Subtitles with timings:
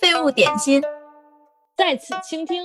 [0.00, 0.82] 废物点心，
[1.76, 2.64] 在此倾听。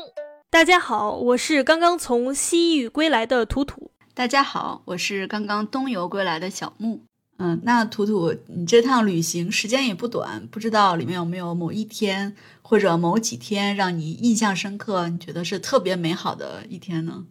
[0.49, 3.91] 大家好，我是刚刚从西域归来的图图。
[4.13, 7.01] 大家好，我是刚刚东游归来的小木。
[7.37, 17.25] 嗯，那图图，你这趟旅行时间也不短，不知道里面有没有某一天或者某几天让你印象深刻，你觉得是特别美好的一天呢？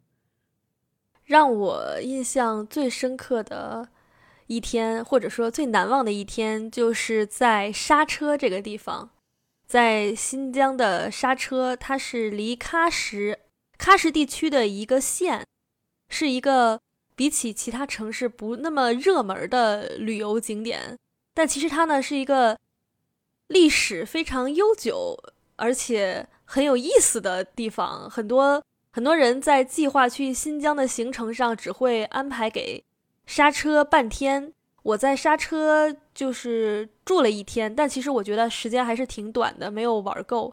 [1.24, 3.88] 让我印象最深刻的
[4.50, 9.10] 一天，或者说最难忘的一天，就是在刹车这个地方，
[9.64, 13.38] 在新疆的刹车，它是离喀什
[13.78, 15.46] 喀什地区的一个县，
[16.08, 16.80] 是一个。
[17.16, 20.96] 比起其他城市不那么热门的旅游景点，
[21.34, 22.58] 但其实它呢是一个
[23.48, 25.14] 历史非常悠久
[25.56, 28.08] 而且很有意思的地方。
[28.08, 32.82] 很多很多人在计划去新疆的行程上，只会安排给
[33.30, 34.52] 刹车半天。
[34.82, 40.52] 我在刹车就是住了一天，但其实我觉得时间还是挺短的，没有玩够。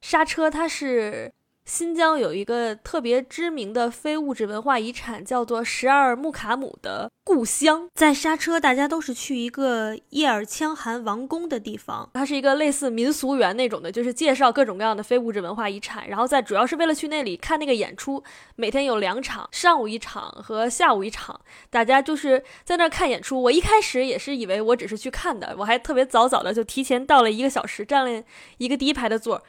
[0.00, 1.30] 刹车它是。
[1.64, 7.88] 新疆有一个特别知名的非物质文化遗产，叫做十二木卡姆的故乡。
[7.94, 16.06] 在刹车，大家都是去一个叶尔羌汗王宫的地方，它是一个类似民俗园那种的，就是介绍各种各样的非物质文化遗产。
[16.06, 18.22] 然后在主要是为了去那里看那个演出，
[18.56, 21.40] 每天有两场，上午一场和下午一场，
[21.70, 23.40] 大家就是在那儿看演出。
[23.40, 28.22] 我一开始也是以为我只是去看的，我还特别早早的就提前到了一个小时，占了
[28.58, 29.42] 一个第一排的座。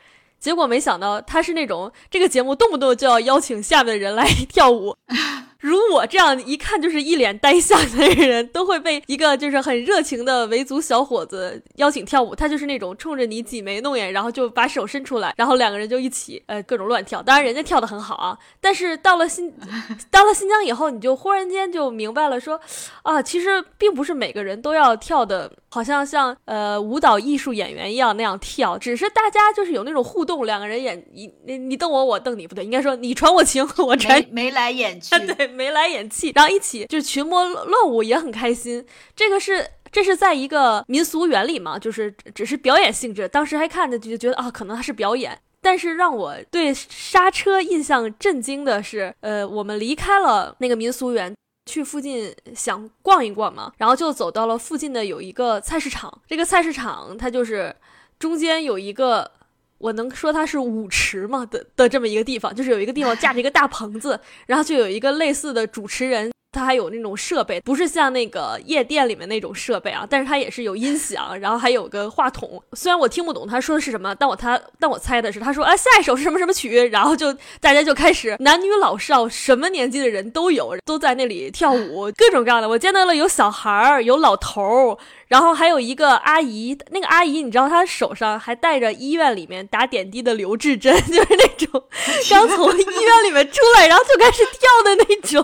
[0.45, 4.95] 结果没想到他是那种这个节目动不动就要邀请下面的人来跳舞。
[5.59, 12.35] 如我这样一看就是一脸呆相的人，都会被一个就是很热情的维族小伙子邀请跳舞。
[12.35, 17.21] 他就是那种冲着你挤眉弄眼，然后就把手伸出来，然后两个人就一起呃各种乱跳。
[17.23, 19.51] 当然人家跳的很好啊，但是到了新
[20.11, 22.59] 到了新疆以后，你就忽然间就明白了，说
[23.03, 35.44] 啊，其实并不是每个人都要跳的，好像像呃舞蹈艺术演员一样那样跳，只是大家就是有那种互动，两个人演你你你瞪我，我瞪你，不对，应该说你传我情，我传眉来眼去， 对。
[35.47, 38.85] 眉来眼气，然后一起就群魔乱舞也很开心。
[39.15, 43.27] 这个是这是在一个民俗园里嘛，就是只是表演性质。
[43.27, 45.39] 当时还看着就觉得啊，可能它是表演。
[45.61, 51.35] 但是让我对刹车印象震惊的是，呃，我们离开了那个民俗园，
[51.65, 56.21] 去附近想逛一逛嘛，然后就走到了附近的有一个菜市场。
[56.27, 57.75] 这个菜市场它就是
[58.19, 59.31] 中间有一个。
[59.77, 61.45] 我能说它是舞池吗？
[61.45, 66.34] 的的这么一个地方，就是有一个地方架着一个大棚子，然后就有一个类似的主持人。
[66.55, 72.63] 它还有那种设备，不是像那个夜店里面那种设备啊，但是它也是有音响，然后还有个话筒。
[72.71, 82.69] 虽然我听不懂他说的是什么，但我他但我猜的是，他说啊下一首是什么什么曲，然后就大家就开始男女老少什么年纪的人都有，都在那里跳舞，各种各样的。
[82.69, 86.77] 我见到了有小孩儿，有老头儿，然后还有一个阿姨。
[86.91, 91.83] 那个阿姨你知道她手上还带着医院里面打点滴的留置针，就是那种
[92.29, 95.43] 刚从医院里面出来，然后就开始跳的那种，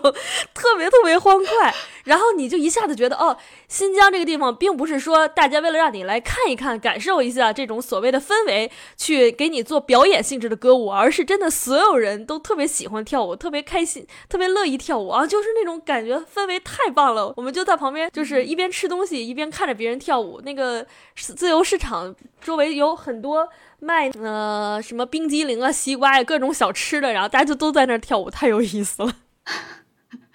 [0.53, 1.00] 特别特。
[1.01, 1.73] 特别欢快，
[2.03, 3.35] 然后你就一下子觉得，哦，
[3.67, 17.33] 新疆这个地方并不是说大家为了让你来看一看、感受一下这种所谓的氛围，去给你做表演性质的歌舞，而是真的所有人都特别喜欢跳舞，特别开心， 特别乐意跳舞啊，就是那种感觉氛围太棒了。
[17.35, 20.39] 我们就在旁边，就是一边吃东西一边看着别人跳舞。
[20.41, 20.85] 那个
[21.15, 29.11] 自由市场周围有很多卖呃什么冰激凌啊、西瓜呀各种小吃的，然后大家就都在那儿跳舞，太有意思了。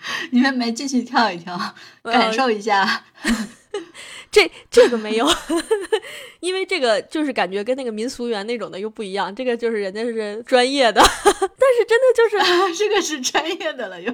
[0.32, 1.58] 你们没进去跳一跳，
[2.04, 3.04] 感受一下？
[4.30, 5.26] 这这个没有，
[6.40, 9.34] 因为这个就是感觉跟那个民俗园那种的又不一样。
[9.34, 14.12] 这个就是人家是专业的，但是真的就是这个是专业的了，又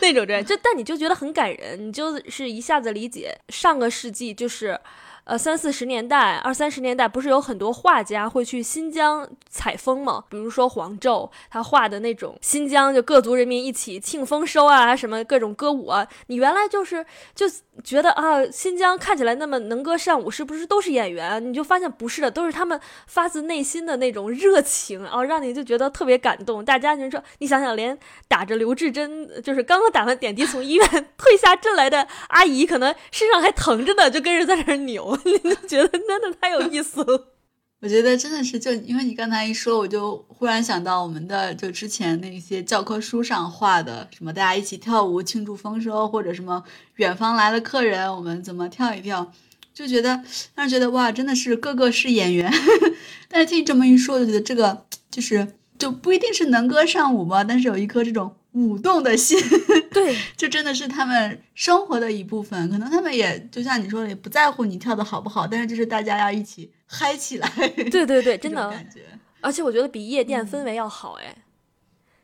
[0.00, 0.44] 那种专业。
[0.44, 4.78] 就但你就觉得很感人，你就是一下子理解上个世纪就是。
[5.26, 10.22] 呃，三四十年代、二三十年代，不是有很多画家会去新疆采风吗？
[10.28, 17.04] 比如说黄胄，他画的那种新疆就各族人民一起庆丰收啊，什么各种歌舞啊，你原来就是
[17.34, 17.46] 就
[17.82, 21.44] 觉得啊，新疆看起来那么能歌善舞，是不是都是演员？
[21.44, 26.64] 你就发现不是的，都是他们发自内心的那种热情啊，让你就觉得特别感动。
[26.64, 27.98] 大家就说，你想想，连
[28.28, 30.86] 打着留置针，就是刚刚打完点滴从医院
[31.18, 35.15] 退下阵来的阿姨，可能身上还疼着呢，就跟着在那儿扭。
[35.24, 37.28] 你就觉得真的太有意思了，
[37.80, 46.62] 我觉得真的是，就因为你刚才一说，我就忽然想到我们的就之前那些教科书上画的，什么大家一起跳舞庆祝丰收，或者什么
[46.96, 49.30] 远方来了客人，我们怎么跳一跳，
[49.74, 50.08] 就觉得
[50.54, 52.52] 让人觉得哇，真的是个个是演员。
[53.28, 59.38] 但是听你这么一说，就觉得这个就是就不一定是能歌善舞吧，但是有一颗这种舞动的心，
[59.92, 62.68] 对，这真的是他们生活的一部分。
[62.70, 67.48] 可能他们也就像你说的，也不在乎你跳的好不好，但是就是大家要一起嗨起来。
[67.90, 69.02] 对 对对，真的感觉。
[69.42, 71.36] 而且我觉得比夜店氛围要好哎，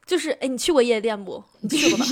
[0.06, 1.44] 就是哎，你去过夜店不？
[1.60, 2.06] 你去过吧？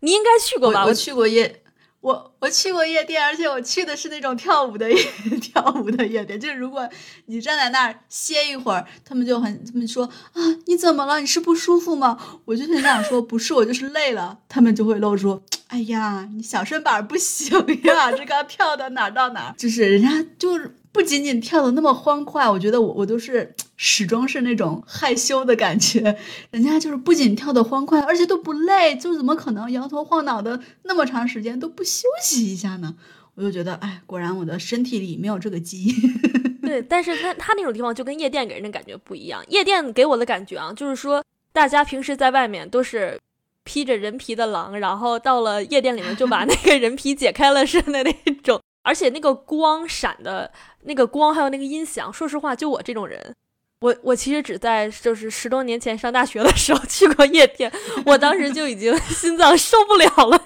[0.00, 0.86] 你应该去过吧？
[0.86, 1.62] 我去过夜。
[2.00, 5.02] 我我去过夜店，而且我去的是那种跳舞的夜
[5.42, 6.38] 跳舞的夜店。
[6.38, 6.88] 就是如果
[7.26, 11.18] 你站在那儿歇一会儿，他们就很他们说啊，你怎么了？
[11.18, 12.16] 你是不舒服吗？
[12.44, 14.38] 我就很想说不是，我就是累了。
[14.48, 23.54] 他们就会露出，哎呀，你小身板不行呀，这个跳到哪到哪，就是人家就是不仅仅跳的那么欢快，我觉得我我都是。
[23.80, 26.18] 始终是那种害羞的感觉，
[26.50, 32.96] 人家就是不仅跳得欢快，而且都不累，就怎么可能摇头晃脑的那么长时间都不休息一下呢？
[33.36, 35.94] 我就觉得，哎，果然我的身体里没有这个基因。
[36.60, 39.44] 对，但是他他那种地方就跟夜店给人的感觉不一样。
[39.46, 43.16] 夜店给我的感觉啊，就是说大家平时在外面都是
[43.62, 48.12] 披着人皮的狼，然后到了夜店里面就把那个人皮解开了似的那
[48.42, 50.50] 种，而且那个光闪的
[50.82, 53.34] 那个光还有那个音响，说实话，就我这种人。
[53.80, 57.70] 我我其实只在就是十多年前上大学的时候去过夜店，
[58.06, 60.42] 我当时就已经 心脏受不了了，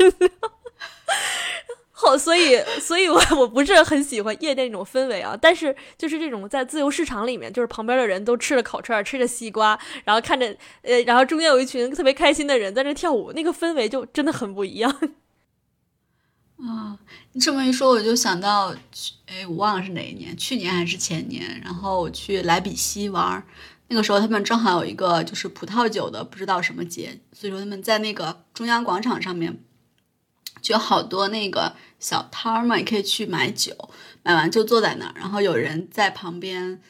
[1.92, 5.38] 好，所以所以，我我不是很喜欢夜店那种氛围啊。
[5.40, 14.94] 但是就是这种在自由市场里面，就是旁边的人都吃着烤串，吃着西瓜，然后看着呃，然后中间有一群特别开心的人在那跳舞，那个氛围就真的很不一样。
[16.64, 16.96] 啊，
[17.32, 18.72] 你这么一说，我就想到，
[19.26, 23.44] 哎，我忘了是哪一年，去年还是前年，然后我去莱比锡玩，
[23.88, 29.58] 那个时候他们正好有一个就是葡萄酒的不知道什么节，所以说他们在那个中央广场上面，
[30.60, 33.90] 就有好多那个小摊儿嘛，你可以去买酒，
[34.22, 36.80] 买完就坐在那儿，然后有人在旁边，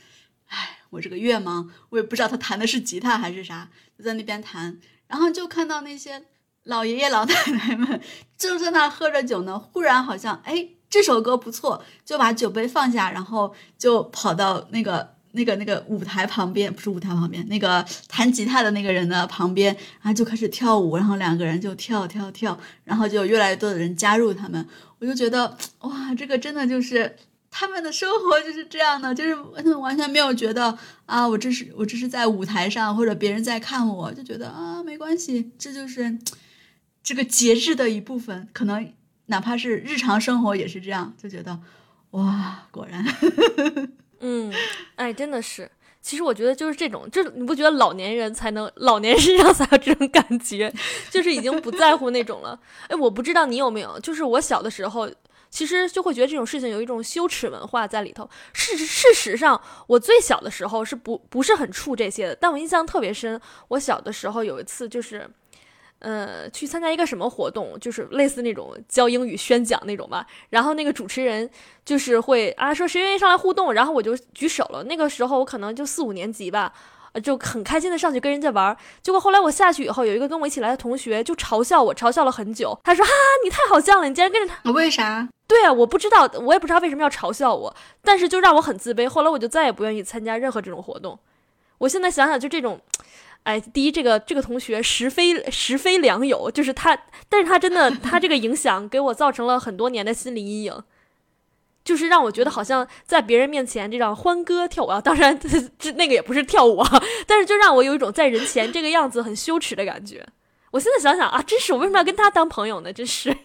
[0.48, 6.24] 哎，我这个月盲，我也不知道他弹的是吉他还是啥，就在那边弹，然后就看到那些。
[6.64, 8.00] 老爷爷老奶奶们
[8.38, 24.64] 就在那喝着酒呢，忽然好像哎，这首歌不错，就把酒杯放下，然后就跑到那个那个那个舞台旁边，不是舞台旁边，那个弹吉他的那个人的旁边，然后就开始跳舞，然后两个人就跳跳跳，然后就越来越多的人加入他们，
[25.00, 27.16] 我就觉得哇，这个真的就是
[27.50, 36.16] 他们的生活就是这样的，就是他们完全没有觉得啊，我这是我这是在舞台上或者别人在看我，就觉得啊没关系，这就是。
[37.02, 38.92] 这个节日的一部分，可能
[39.26, 41.58] 哪怕是日常生活也是这样，就觉得
[42.12, 43.04] 哇，果然，
[44.20, 44.52] 嗯，
[44.96, 45.70] 哎，真的是。
[46.00, 50.72] 其实我觉得就是这种，就你不觉得老年人才能，老年身 上才有这种感觉，
[51.10, 52.58] 就是已经不在乎那种了。
[52.88, 55.08] 哎，我不知道你有没有，就是我小的时候，
[55.48, 58.28] 其实就会觉得这种事情有一种羞耻文化在里头。
[58.52, 63.40] 事事实上，我最小的时候是不不是很怵这些的，但我印象特别深。
[63.68, 65.28] 我小的时候有一次就是。
[66.02, 70.26] 呃，去参加一个什么活动，就是类似那种教英语宣讲那种吧。
[70.50, 71.48] 然后那个主持人
[71.84, 74.82] 就是会啊说谁愿意上来互动，然后我就举手了。
[74.84, 76.72] 那个时候我可能就四五年级吧，
[77.22, 78.76] 就很开心的上去跟人家玩。
[79.00, 82.76] 结果后来我下去以后，有一个跟我一起来的同学就嘲笑我，嘲笑了很久。
[82.82, 83.12] 他说：“哈，
[83.44, 85.28] 你太好笑了，你竟然跟着他。”为啥？
[85.46, 89.06] 对啊，我不知道，我也不知道为什么要嘲笑我，但是就让我很自卑。
[89.06, 91.18] 后来我就再也不愿意参加任何这种活动。
[91.78, 92.80] 我现在想想，就这种。
[93.44, 96.96] 哎，第一，这个这个同学实非实非良友，就是他，
[97.28, 100.84] 但是他真的，他这个影响给我造成了很多年的心理阴影，
[101.84, 105.36] 就是让我觉得好像在别人面前这样欢歌跳舞啊，当然
[105.76, 110.24] 这那个也不是跳舞啊，但是就让我有一种在人前这个样子很羞耻的感觉。
[110.70, 112.92] 我现在想想啊，真是我为什么要跟他当朋友呢？
[112.92, 113.36] 真是，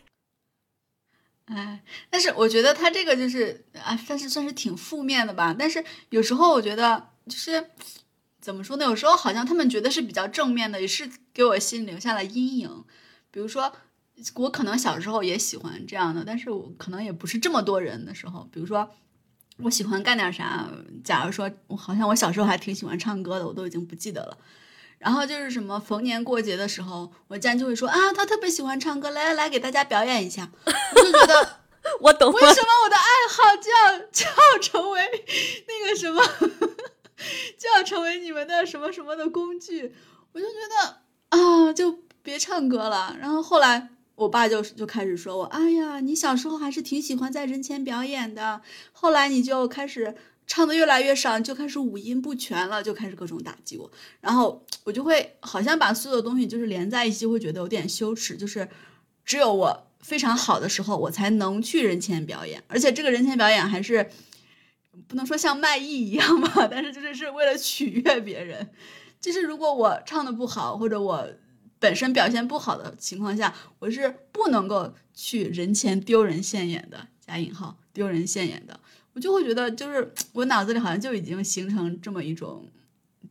[1.49, 5.55] 哎，但是我觉得他这个就是啊，算是算是挺负面的吧。
[5.57, 7.71] 但是有时候我觉得就是。
[8.47, 8.85] 怎么说呢？
[8.85, 12.85] 有时候好像他们觉得是比较正面的，也是给我心留下了阴影。
[13.29, 13.73] 比如说，
[14.35, 18.47] 我可能小时候也喜欢这样的，但是我可能也不是这么多人的时候。
[18.49, 18.89] 比如说，
[19.63, 20.65] 我喜欢干点啥？
[21.03, 24.37] 假如说，我好像我小时候还挺喜欢唱歌的，我都已经不记得了。
[24.97, 30.49] 然后就是什么逢年过节的时候，我家人就会说啊，他特别喜欢唱歌，来来来，给大家表演一下。
[30.95, 31.59] 我就觉得，
[31.99, 32.31] 我懂。
[32.31, 35.01] 为什么我的爱好就要 就要成为
[35.67, 36.23] 那个什么？
[37.57, 39.93] 就要成为你们的什么什么的工具，
[40.31, 43.17] 我就觉得啊，就别唱歌了。
[43.19, 53.91] 然后后来我爸就就开始说我，哎呀，你小时候还是挺喜欢在人前表演的，后来你就开始唱的越来越少，就开始五音不全了，就开始各种打击我。
[54.21, 58.37] 然后我就会好像把所有的东西就是连在一起，会觉得有点羞耻。
[58.37, 58.69] 就是
[59.25, 64.09] 只有我非常好的时候，我才能去人前表演，而且这个人前表演还是。
[65.07, 68.69] 不能说像卖艺一样吧，但是就是是为了取悦别人。
[69.19, 71.27] 就是如果我唱的不好，或者我
[71.79, 78.79] 本身表现不好的情况下，我是不能够去人前丢人现眼的（加引号）丢人现眼的。
[79.13, 82.69] 我就会觉得，就是我脑子里好像就已经形成这么一种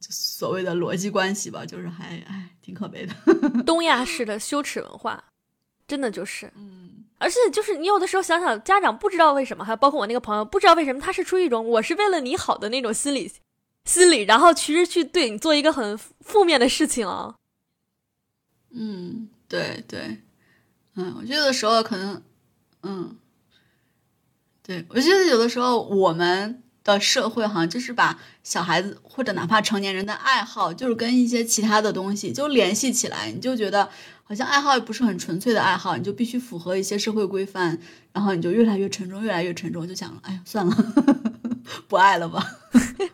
[0.00, 3.14] 所谓的逻辑关系吧，就是还哎挺可悲的。
[3.62, 5.22] 东亚式的羞耻文化，
[5.86, 13.32] 真的就是，嗯，而且就是你有的时候想想，家长不知道为什么，还包括我那个朋友，不知道为什么他是出于一种我是为了你好的那种心理
[13.84, 17.36] 心理，然后其实去对你做一个很负面的事情啊。
[18.70, 20.22] 嗯，对对，
[20.96, 22.22] 嗯，我觉得有的时候可能，
[22.82, 23.16] 嗯，
[24.62, 33.88] 对我觉得有的时候我们的社会好像就是把小孩子或者哪怕成年人的爱好，就是跟一些其他的东西就联系起来，你就觉得
[34.28, 37.78] 好像爱好也不是很纯粹的爱好，你就必须符合一些社会规范，
[38.12, 40.74] 然后你就越来越沉重，越来越沉重，就想了，哎呀，算了，
[41.86, 42.44] 不爱了吧。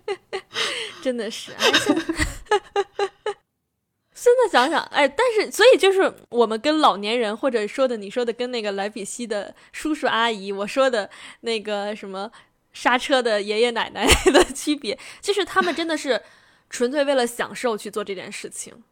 [1.03, 2.03] 真的是，哎，现在
[4.15, 12.31] 现在想想，哎，但是所以就是我们跟老年人，或者说的你说的跟那个莱比锡的叔叔阿姨，我说的那个什么
[12.73, 16.23] 刹车的爷爷奶奶 的区别，就是他们真的是
[16.71, 18.83] 纯粹为了享受去做这件事情。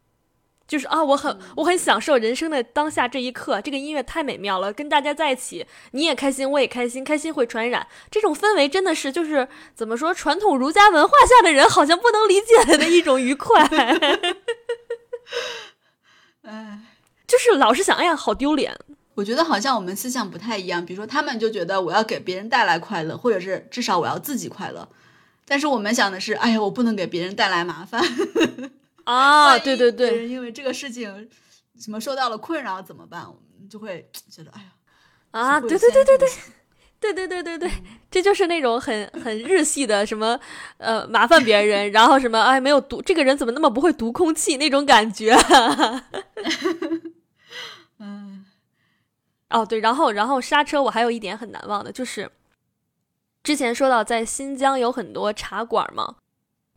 [0.71, 13.65] 就是啊，我很我很享受人生的当下这一刻，这个音乐太美妙了，跟大家在一起，你也开心，我也开心，开心会传染，这种氛围真的是就是怎么说，传统儒家文化下的人好像不能理解的一种愉快，
[16.47, 16.79] 哎。
[17.27, 18.79] 就是老是想，哎呀，好丢脸。
[19.15, 24.89] 我觉得好像我们思想不太一样，比如说他们就觉得我要给别人带来快乐，或者是至少我要自己快乐，
[25.47, 28.03] 但是我们想的是，哎呀，我不能给别人带来麻烦
[29.13, 31.29] 啊，对对别对，人因为这个事情
[31.79, 33.27] 什么受到了困扰怎么办？
[33.27, 34.69] 我们就会觉得，哎呀，
[35.31, 36.29] 啊，对对对对对
[37.01, 37.71] 对对对对对，
[38.11, 40.39] 这就是那种很很日系的什么
[40.77, 44.57] 呃麻烦别人，然后什么哎没有读这个人怎么那么不会读空气？
[44.59, 45.35] 那种感觉。
[47.99, 48.45] 嗯。
[49.49, 52.31] 哦，对，然后然后刹车，我还有一点很难忘的，就是
[53.43, 56.17] 之前说到在新疆有很多茶馆嘛，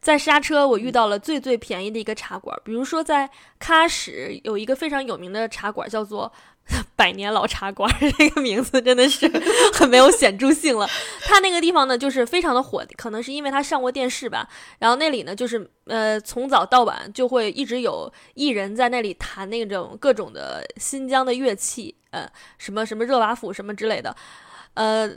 [0.03, 3.29] 在刹车我遇到了最最便宜的一个茶馆，比如说在
[3.59, 6.31] 喀什有一个非常有名的茶馆，叫做
[6.97, 9.25] 百年老茶馆，这个名字真的是
[9.73, 10.85] 很没有显著性了。
[11.21, 14.49] 它那个地方呢，就是非常的火，可能是因为它上过电视吧。
[14.79, 24.13] 然后那里呢，就是呃，从早到晚就会一直有艺人在那里弹那种各种的新疆的乐器，呃，什么什么热瓦甫什么之类的，
[24.73, 25.09] 呃。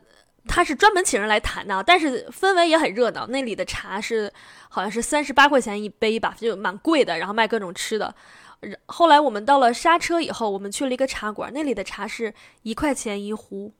[0.48, 3.26] 他是专门请人来谈的，但是氛围也很热闹。
[3.26, 4.32] 那里的茶是
[4.68, 8.14] 好像是三十八块钱一杯吧，就蛮贵的，然后卖各种吃的。
[8.86, 13.72] 后来我们到了刹车以后，我们去了一个茶馆，那里的茶是一块钱一壶，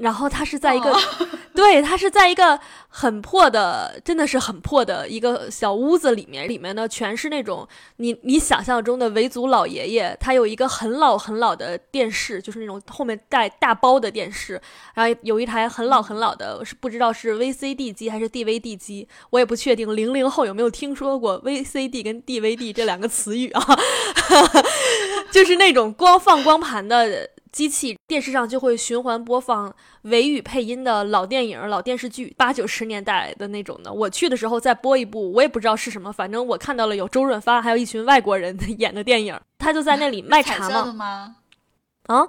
[0.00, 0.94] 然后它是在一个，
[1.54, 7.66] 对，它是在一个很破的，真的是很破的一个小屋子里面，里面呢全是那种
[7.96, 14.60] 你你想象中的维族老爷爷，他有一个很老很老的电视，就是那种后面带大包的电视，
[14.94, 23.62] 然后有一台很老很老的，是不知道是 VCD 机还是 DVD 机，我也不确定零零后有没有听说过 VCD 跟 DVD 这两个词语啊，
[25.30, 33.92] 就是那种光放光盘的机器，电视上就会循环播放维语配音的老电影、老电视剧，八九十年代的那种的。
[33.92, 40.84] 我去的时候再播一部，我也不知道是什么，反正我看到了有周润发，还有一群外国人 演的电影，他就在那里卖茶。
[40.92, 41.36] 吗？
[42.06, 42.26] 啊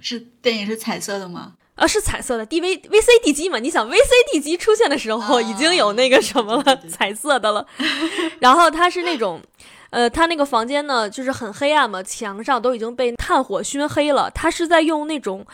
[0.00, 1.54] 是电影是彩色的吗？
[1.74, 3.58] 啊，是彩色的 DV VCD 机嘛？
[3.58, 7.66] 你想 VCD 机出现的时候，啊已经有那个什么了，彩色的了。
[8.40, 9.40] 然后它是那种，
[9.90, 14.30] 呃，他那个房间呢，就是很黑暗嘛，墙上都已经被炭火熏黑了。
[14.30, 15.46] 他是在用那种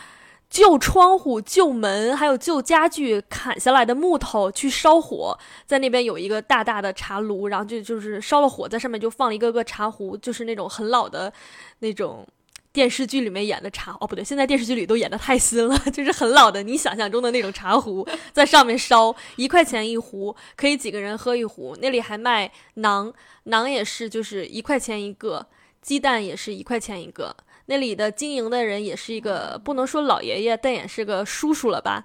[0.49, 11.31] 旧窗户、旧门还有旧家具砍下来的木头去烧火，在那边有一个大大的茶炉，然后就就是烧了火，在上面就放了一个个茶壶，就是那种很老的
[11.79, 12.25] 那种。
[12.73, 21.77] 电视剧里面演的茶哦，不对，现在电视剧里都演的太新了， 就是很老的，你想象中的那种茶壶，在上面烧，一块钱一壶，可以几个人喝一壶。
[21.79, 23.13] 那里还卖馕，
[23.45, 25.45] 馕也是就是一块钱一个，
[25.83, 27.35] 鸡蛋也是一块钱一个。
[27.67, 32.03] 那里的经营的人也是一个不能说老爷爷，但也是个叔叔了吧？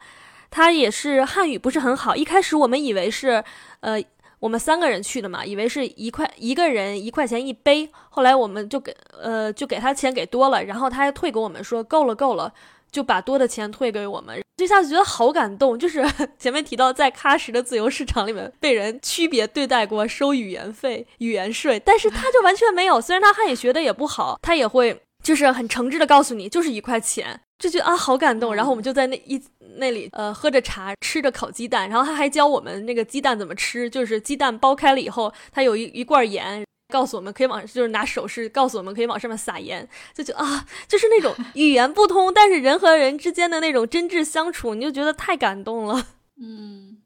[0.50, 3.42] 他也是汉语不是很好，一开始我们以为是，
[3.80, 3.98] 呃。
[4.40, 12.52] 我们三个人去的嘛，以为是一块一个人一块钱一杯，后来我们就给呃就给他钱给多了，然后他还退给我们说够了够了，
[12.90, 15.78] 就把多的钱退给我们，这下子觉得好感动。
[15.78, 16.04] 就是
[16.38, 23.00] 前面提到在喀什的自由市场里面被人区别对待过，收语言费、语言税，但是他就完全没有。
[23.00, 27.40] 虽然他汉语学的也不好，他也会就是很诚挚的告诉你，就是一块钱。
[27.58, 28.54] 就觉得啊，好感动。
[28.54, 29.42] 然后我们就在那一
[29.76, 31.88] 那里呃喝着茶，吃着烤鸡蛋。
[31.88, 46.06] 然后他还教我们那个鸡蛋怎么吃，就是鸡蛋剥开了以后，他有一一罐盐，告诉我们可以往，就是拿手势告诉我们可以往上面撒盐，就觉得啊，就是那种语言不通，但是人和人之间的那种真挚相处，你就觉得太感动了。
[46.40, 46.98] 嗯，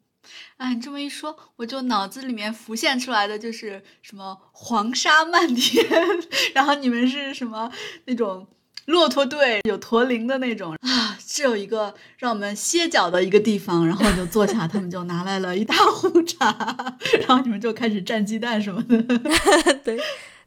[0.59, 5.85] 哎，你这么一说，我就脑子里面浮现出来的就是什么黄沙漫天，
[6.55, 7.73] 然后你们是什么
[8.05, 8.47] 那种。
[8.87, 16.77] 骆驼队有驼铃的那种啊，是有一个让我们歇脚的一个地方，然后就坐下，他们就拿来了一大壶茶，
[17.27, 19.03] 然后你们就开始蘸鸡蛋什么的。
[19.85, 19.99] 对，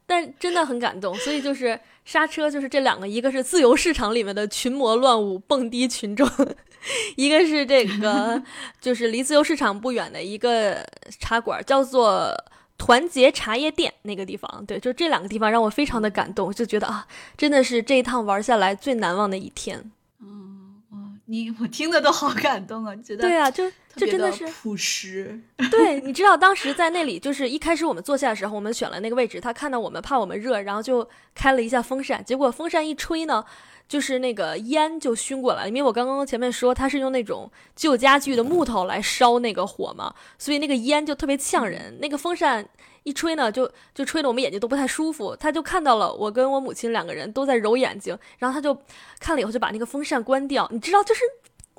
[0.05, 6.29] 但真的很感动，所以就是刹车，就是这两个，一个是自由市场里面的群魔乱舞蹦迪群众，
[7.15, 8.43] 一个是这个
[8.81, 10.85] 就是离自由市场不远的一个
[11.19, 12.35] 茶馆，叫做。
[12.77, 19.91] 团结茶叶店那个地方，对，就这两个地方让我非常的感动，就觉得啊，真的是这一趟玩下来最难忘的一天。
[20.21, 25.39] 嗯，哇，你我听的都好感动啊，觉得对啊，就就真的是朴实。
[25.71, 33.43] 对，你知道当时在那里，就是一开始我们坐下的时候，我们选了那个位置，他看到我们怕我们热，然后就开了一下风扇，结果风扇一吹呢。
[33.87, 41.99] 就是那个烟就熏过来，因为我刚刚前面说它是用那种旧家具的木头来烧那个火嘛，所以那个烟就特别呛人。
[42.01, 42.67] 那个风扇
[43.03, 45.35] 一吹呢，就就吹得我们眼睛都不太舒服。
[45.35, 48.75] 他就看到了我跟我母亲两个人都在揉眼睛，然后他就
[49.19, 50.67] 看了以后就把那个风扇关掉。
[50.71, 51.21] 你知道，就是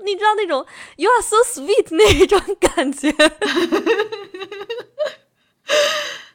[0.04, 0.64] 你知道那种
[0.96, 3.10] “you are so sweet” 那种感觉。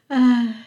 [0.08, 0.66] 唉。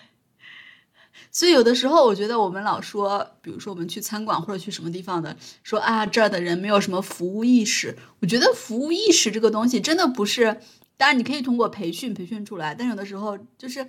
[1.35, 7.93] 所以有的时候，我觉得我们老说，比如说我们去餐馆或者去什么地方的，说啊这儿的人没有什么服务意识。
[8.21, 10.61] 我觉得服务意识这个东西真的不是，
[10.95, 13.85] 当然你可以通过培训培训出来，但有的时候就是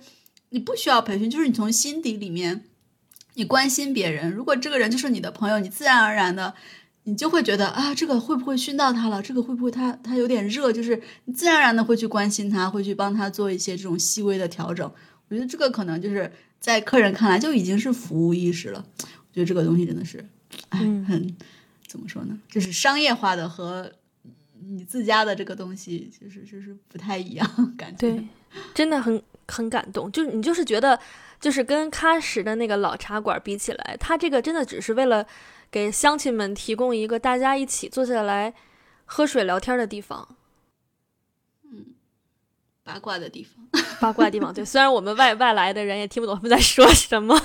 [0.49, 2.65] 你不需要培训，就是你从心底里面
[3.35, 4.29] 你关心别人。
[4.29, 6.53] 如果这个人就是你的朋友，你自然而然的
[7.03, 9.21] 你就会觉得啊这个会不会熏到他了？
[9.21, 10.73] 这个会不会他他有点热？
[10.73, 14.91] 就是你自然而然的会去关心他，会去帮他做一些这种细微的调整。
[15.29, 16.29] 我觉得这个可能就是。
[16.59, 20.23] 在客人看来就已经是服务意识了，我觉得这个东西真的是，
[20.69, 21.35] 哎，很
[21.87, 22.37] 怎么说呢？
[22.49, 23.91] 就是商业化的和
[24.59, 28.11] 你自家的这个东西，就是就是不太一样，感觉。
[28.11, 28.27] 对，
[28.73, 30.11] 真的很很感动。
[30.11, 30.99] 就是你就是觉得，
[31.39, 35.25] 就是跟喀什的那个老茶馆比起来，他这个真的只是为了
[35.71, 38.53] 给乡亲们提供一个大家一起坐下来
[39.05, 40.36] 喝水聊天的地方。
[42.87, 43.67] 八卦的地方，
[43.99, 44.53] 八卦的地方。
[44.53, 47.37] 对，虽然我们外外来的人也听不懂他们在说什么，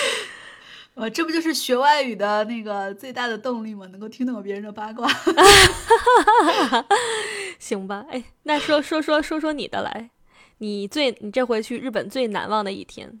[0.92, 3.86] 呃，这不就是学外语的那个最大的动力吗？
[3.86, 5.08] 能够听懂别人的八卦。
[7.58, 10.10] 行吧，哎，那说说说说说你的来，
[10.58, 13.18] 你最你这回去日本最难忘的一天。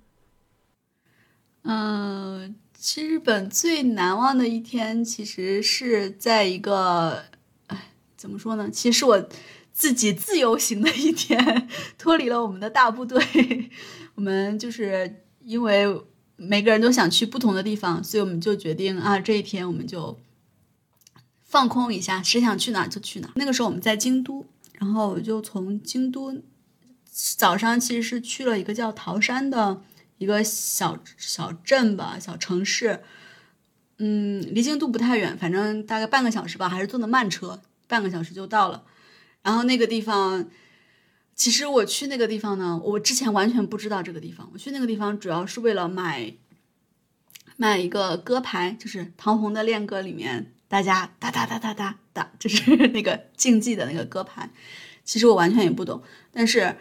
[1.62, 7.24] 嗯，去日本最难忘的一天，其实是在一个，
[7.68, 8.68] 哎，怎么说呢？
[8.70, 9.28] 其实我。
[9.78, 13.70] 自己自由行的一天， 脱离了我们的大部队。
[14.16, 15.86] 我们就是因为
[16.34, 20.18] 每个人都想去不同的地方，所以我们就决定啊，这一天我们就
[21.44, 23.30] 放空一下，谁想去哪就去哪。
[23.36, 26.42] 那个时候我们在京都，然后我就从京都
[27.08, 29.80] 早上其实是去了一个叫桃山的
[30.18, 33.04] 一个小小镇吧，小城市。
[33.98, 38.82] 嗯，离京都不太远，反正大概半个小时吧，还是坐的慢车，半个小时就到了。
[39.42, 40.48] 然后那个地方，
[41.34, 44.50] 其实我去那个地方呢，我之前完全不知道这个地方。
[44.52, 46.34] 我去那个地方主要是为了买
[47.56, 54.50] 买一个歌牌，就是唐红的恋歌里面大家哒哒哒哒哒哒，就是 那个竞技的那个歌牌。
[55.04, 56.76] 其实我完全也不懂，但是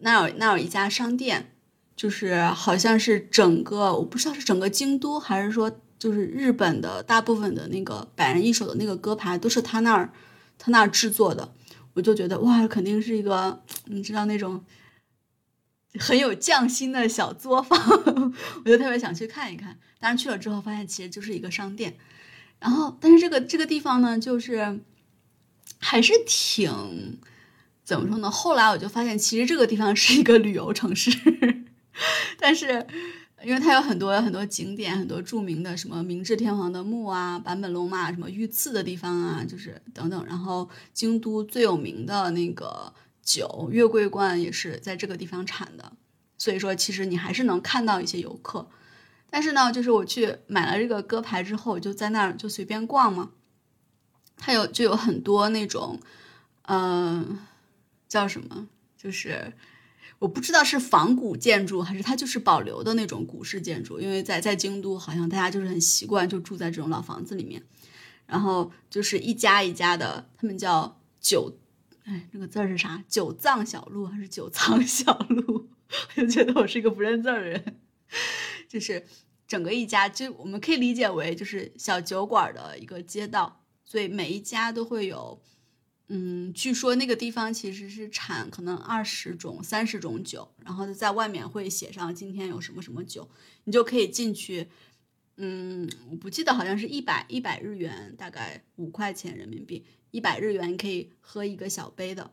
[0.00, 1.54] 那有那有一家商店，
[1.96, 10.12] 就是好像是整个我不知道是整个京都还是说就是日本的大部分的那个百人一首的那个歌牌都是他那儿
[10.58, 11.54] 他那儿制作的。
[11.96, 14.62] 我就觉得哇，肯定是一个你知道那种
[15.98, 17.78] 很有匠心的小作坊，
[18.64, 19.78] 我就特别想去看一看。
[19.98, 21.96] 但是去了之后，发现其实就是一个商店。
[22.60, 24.80] 然后，但是这个这个地方呢，就是
[25.78, 27.18] 还是挺
[27.82, 28.30] 怎么说呢？
[28.30, 31.10] 后来我就发现，其实这个地方是一个旅游城市，
[32.38, 32.86] 但是。
[33.46, 40.26] 因为它有很多很多景点，很多著名的什么明治天皇的墓啊，坂本龙马什么遇刺的地方啊，就是等等。
[40.26, 45.92] 然后京都最有名的那个酒月桂冠也是在这个地方产的，
[46.36, 48.68] 所以说其实你还是能看到一些游客。
[49.30, 53.30] 但是呢，就是我去买了这个歌牌之后，就在那儿就随便逛嘛，
[54.36, 56.00] 它有就有很多那种，
[56.62, 57.38] 嗯，
[58.08, 58.66] 叫什么，
[58.98, 59.52] 就是。
[60.18, 67.62] 我不知道是仿古建筑还是它就是保留的那种古式建筑，因为在在京都好像大家就是很习惯就住在这种老房子里面，
[68.26, 71.52] 然后就是一家一家的，他们叫九，
[72.04, 73.04] 哎，那个字是啥？
[73.06, 75.68] 九藏小路还是九藏小路？
[76.16, 77.76] 我就觉得我是一个不认字儿的人。
[78.68, 79.04] 就是
[79.46, 85.40] 整个一家，就我们可以理解为就是小酒馆的一个街道，所以每一家都会有。
[86.08, 93.28] 嗯，据说那个地方其实是产可能二十种、三十种酒，然后在外面会写上今天有什么什么酒，
[93.64, 94.68] 你就可以进去。
[95.36, 102.32] 嗯，我不记得好像是一百一百日元，大概五块钱人民币，一百日元可以喝一个小杯的，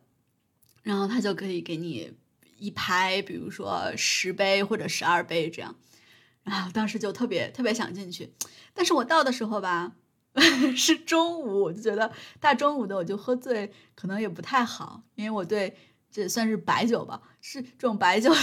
[0.83, 2.13] 然后他就可以给你
[2.59, 5.75] 一排，比如说十杯或者十二杯这样。
[6.43, 8.29] 然后当时就特别特别想进去，
[8.73, 9.93] 但是我到的时候吧。
[10.75, 15.77] 是中午，我就觉得大中午的我就喝醉，可能也不太好，因为我对
[16.09, 18.33] 这算是白酒吧，是这种白酒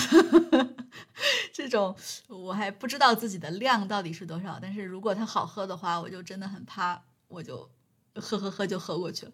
[1.53, 1.97] 这种，
[2.29, 4.59] 我还不知道自己的量到底是多少。
[4.63, 7.69] 但是如果它好喝的话，我就真的很怕，我就
[8.15, 9.33] 喝喝喝就喝过去了。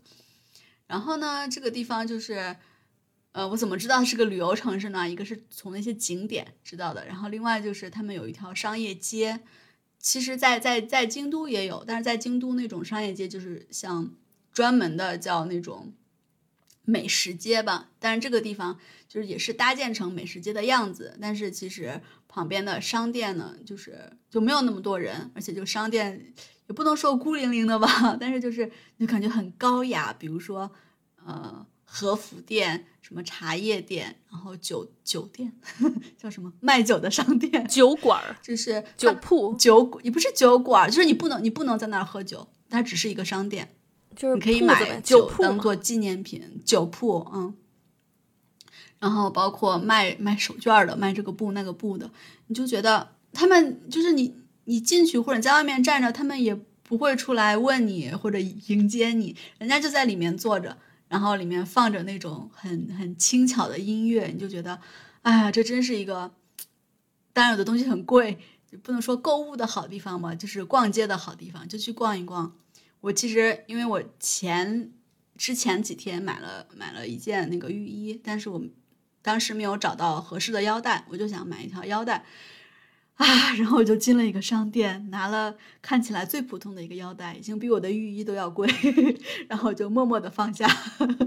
[0.86, 2.56] 然后呢，这个地方就是，
[3.32, 5.06] 呃，我怎么知道是个旅游城市呢？
[5.08, 9.42] 一个是从那些景点知道的，然后另外就是他们有一条商业街。
[9.98, 14.14] 其实，在在在京都也有，但是在京都那种商业街就是像
[14.52, 15.92] 专门的叫那种
[16.84, 17.90] 美食街吧。
[17.98, 18.78] 但是这个地方
[19.08, 26.32] 就是也是搭建成美食街的样子，但是其实旁边的商店呢，就是就没有那么多人，而且就商店
[26.68, 30.12] 也不能说孤零零的吧， 但是就是就感觉很高雅。
[30.12, 30.70] 比如说，
[31.24, 31.66] 呃。
[31.88, 35.50] 和服店、什么茶叶店，然后酒酒店
[36.18, 43.72] 叫什么卖酒的商店、酒馆儿，就是酒铺、酒也不是酒馆，就是你不能你不能在那儿喝酒，它只是一个商店，
[44.16, 46.60] 就是你可以买酒当做纪念品。
[46.64, 47.54] 酒铺，嗯，
[48.98, 52.10] 然后包括卖卖手绢的、卖这个布那个布的，
[52.48, 60.76] 你就觉得他们就是你你进去或者在外面站着，他们也不会出来问你或者迎接你，人家就在里面坐着。
[61.08, 64.80] 然后里面放着那种很很轻巧的音乐，你就觉得，
[65.22, 66.34] 哎呀，这真是一个，
[67.32, 68.38] 当然有的东西很贵，
[68.82, 72.56] 不能说购物的好地方嘛，就是逛街的好地方，就去逛一逛。
[73.00, 74.92] 我其实因为我前
[75.36, 78.60] 之前几天买了买了一件那个浴衣，但是我
[79.22, 82.24] 当时没有找到合适的腰带，我就想买一条腰带。
[83.24, 88.68] 啊，然后我就进了一个商店，拿了看起来最普通的一个腰带，已经比我的浴衣都要贵，
[89.48, 90.68] 然后就默默的放下，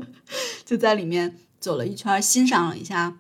[0.64, 3.18] 就在里面走了一圈，欣赏了一下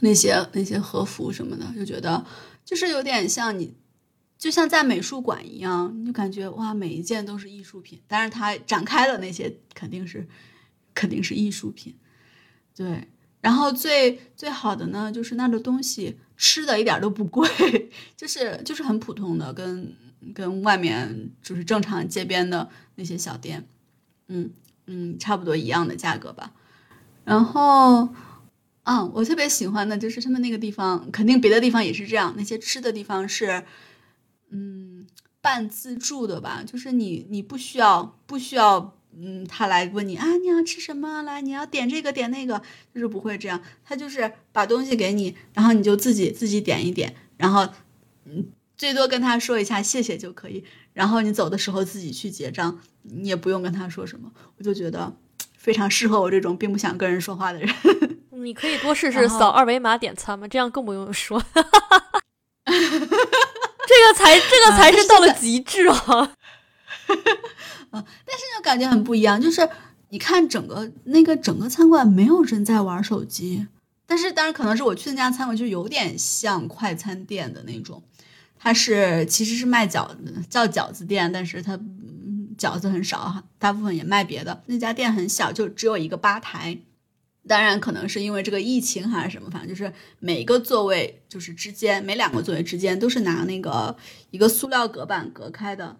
[0.00, 2.24] 那些那些和服什么的，就觉得
[2.64, 3.74] 就是有点像你，
[4.38, 10.26] 就像在美术馆一样，你就感觉哇，每一件都是艺术品，但是它展开的那些肯定是
[10.94, 11.94] 肯定是艺术品，
[12.74, 13.06] 对。
[13.40, 17.48] 然后最最好的呢，就是那个东西吃的一点都不贵，
[18.16, 19.94] 就是就是很普通的，跟
[20.34, 23.66] 跟外面就是正常街边的那些小店，
[24.28, 24.50] 嗯
[24.86, 26.52] 嗯，差不多一样的价格吧。
[27.24, 28.08] 然后，
[28.84, 33.64] 嗯，我特别喜欢的就是他们那个地方，肯定别的地方也是这样，那些吃的地方是，
[34.50, 35.06] 嗯，
[35.40, 38.96] 半自助的吧，就是你你不需要不需要。
[39.18, 41.22] 嗯，他来问你啊，你要吃什么？
[41.22, 42.62] 来，你要点这个点那个，
[42.94, 43.60] 就是不会这样。
[43.84, 47.68] 他就是把东西给你，然后你就自己自己点一点，然后
[48.24, 48.46] 嗯，
[48.76, 50.64] 最多跟他说一下谢谢就可以。
[50.92, 54.30] 然后你走的时候自己去结账，你也不用跟他说什么。
[54.58, 55.16] 我就觉得
[55.56, 57.74] 非常适合我这种并不想跟人说话的人。
[58.30, 61.42] 你可以多试试扫二维码点餐嘛，这样更不用说。
[62.64, 66.32] 这个才这个才是到了极致啊！
[67.90, 69.68] 啊，但是就感觉很不一样，就是
[70.10, 73.66] 你看整个那个整个餐馆没有人在玩手机，
[74.06, 78.02] 但是当然可能是我去那家餐馆就有点像快餐店的那种，
[78.58, 81.78] 它是其实是卖饺子叫饺子店，但是它
[82.58, 84.62] 饺子很少，大部分也卖别的。
[84.66, 86.78] 那家店很小，就只有一个吧台，
[87.48, 93.96] 当然可能是因为这个疫情还是什么，反正就是每个座位就是之间每两个座位之间都是拿那个
[94.30, 95.96] 一个塑料隔板隔开的。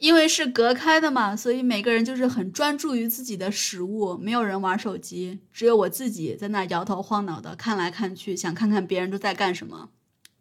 [0.00, 9.90] 因为是隔开的嘛，所以每个人就是很专注于自己的食物，没有人玩手机，只有我自己在那摇头晃脑的看来看去，想看看别人都在干什么。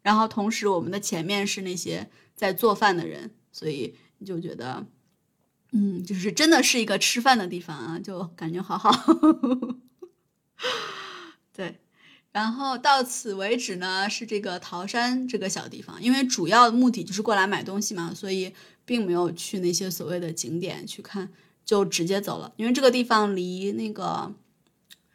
[0.01, 4.87] 然后同时我们的前面是那些在做饭的人，所以你就觉得，
[5.73, 8.89] 嗯，就是真的是一个吃饭的地方啊，就感觉好好。
[11.53, 11.81] 对，
[12.31, 18.53] 然后到此为止呢，是这个桃山这个小地方，因为主要的目的就是过来买东西嘛，所以。
[18.89, 21.29] 并没有去那些所谓的景点去看，
[21.63, 22.51] 就直接走了。
[22.55, 24.33] 因为这个地方离那个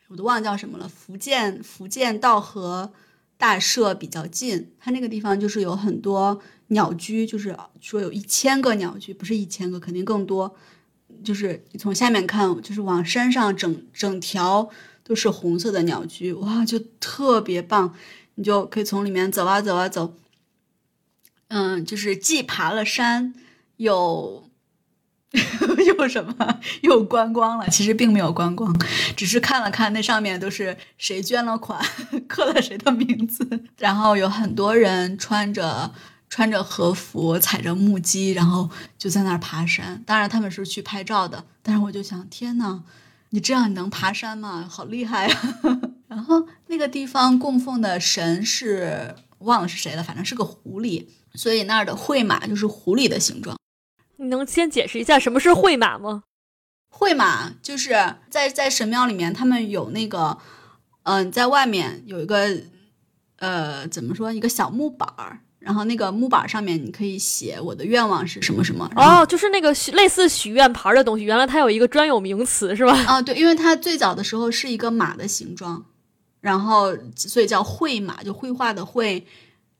[0.07, 2.93] 我都忘叫什么了，福建福建道和
[3.37, 4.71] 大社比较近。
[4.79, 10.55] 它那个地方就是有很多鸟居，就是说有一千个鸟居，不是一千个，肯定更多。
[11.25, 14.71] 就是你从下面看，就是往山上整整条
[15.05, 17.95] 都是红色的鸟居，哇，就特别棒。
[18.35, 20.15] 你就可以从里面走啊走啊走，
[21.49, 23.33] 嗯，就是既爬了山，
[23.77, 24.51] 又
[25.87, 27.69] 又什么又观光了。
[27.69, 28.77] 其实并没有观光，
[29.15, 31.81] 只是看了看那上面都是谁捐了款，
[32.27, 33.47] 刻了谁的名字，
[33.79, 35.93] 然后有很多人穿着。
[36.31, 40.03] 穿着和服，踩着木屐，然后就在那儿爬山。
[40.05, 42.83] 当然他们是去拍照的，但是我就想，天呐，
[43.35, 44.65] 你这样你能爬山吗？
[44.71, 45.61] 好厉害啊！
[46.07, 53.59] 然后那个地方供奉的神是忘了是谁了，反正是个狐狸，所以那儿的会马就是狐狸的形状。
[54.19, 56.23] 你能先解释一下什么是会马吗？
[56.89, 60.39] 会马就是在在神庙里面，他们有那个，
[61.03, 62.63] 嗯，在外面有一个，
[63.39, 65.41] 呃，怎么说，一个小木板儿。
[65.65, 71.25] 然后那个木板上面你可以写我的愿望是什么什么哦，就是那个类似许愿牌的东西。
[71.25, 72.93] 原来它有一个专有名词是吧？
[73.07, 75.83] 啊，对，因为它最早的时候是一个马的形状，
[76.43, 79.27] 然后所以叫绘马，就绘画的绘，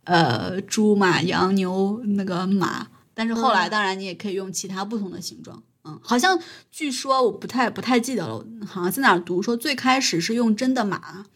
[0.05, 2.87] 呃，猪马羊牛那个马。
[3.13, 6.41] 但是后来当然你也可以用其他不同的形状，嗯，好像
[6.73, 11.27] 据说我不太不太记得了，好像在哪儿读说最开始是用真的马。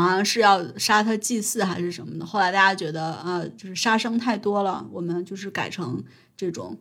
[0.00, 6.02] 好像是要杀他祭祀还是什么的，后来大家觉得啊，就是杀生太多了，我们就是改成
[6.34, 6.80] 这种，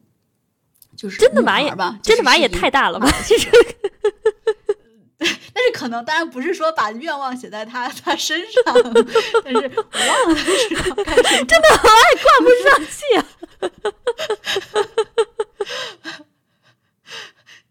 [0.95, 3.12] 就是真的马也吧，真的马也太大了吧？
[3.26, 3.50] 其实，
[5.19, 8.74] 但是可能当然不是说把愿望写在他他身上，
[9.43, 13.19] 但是我忘了他是 真的很爱挂不上气啊。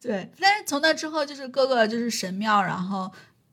[0.02, 3.10] 对，但是从那之后就是各个就是神庙，然后。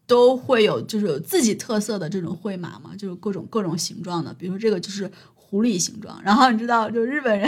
[0.07, 6.19] 都会有，就是有自己特色的这种绘马嘛，就是各种各种形状的，比如这个就是狐狸形状。
[6.23, 7.47] 然后你知道，就日本人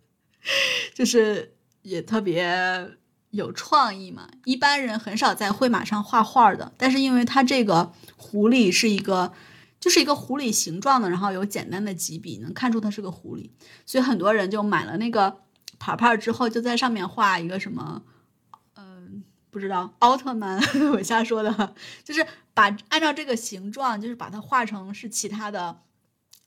[0.94, 2.86] 就是也特别
[3.30, 6.70] 有创意嘛，一般人很少在绘马上画画的。
[6.76, 9.32] 但是因为它这个狐狸是一个，
[9.80, 13.48] 就是一个狐狸形状的，然后有简单的几笔，能看出它是个狐狸，
[13.86, 15.38] 所以很多人就买了那个
[15.78, 18.02] 牌牌之后，就在上面画一个什么。
[19.50, 20.60] 不知道奥特曼，
[20.94, 25.80] 我瞎说的，就是把按照这个形状，就是把它画成是其他的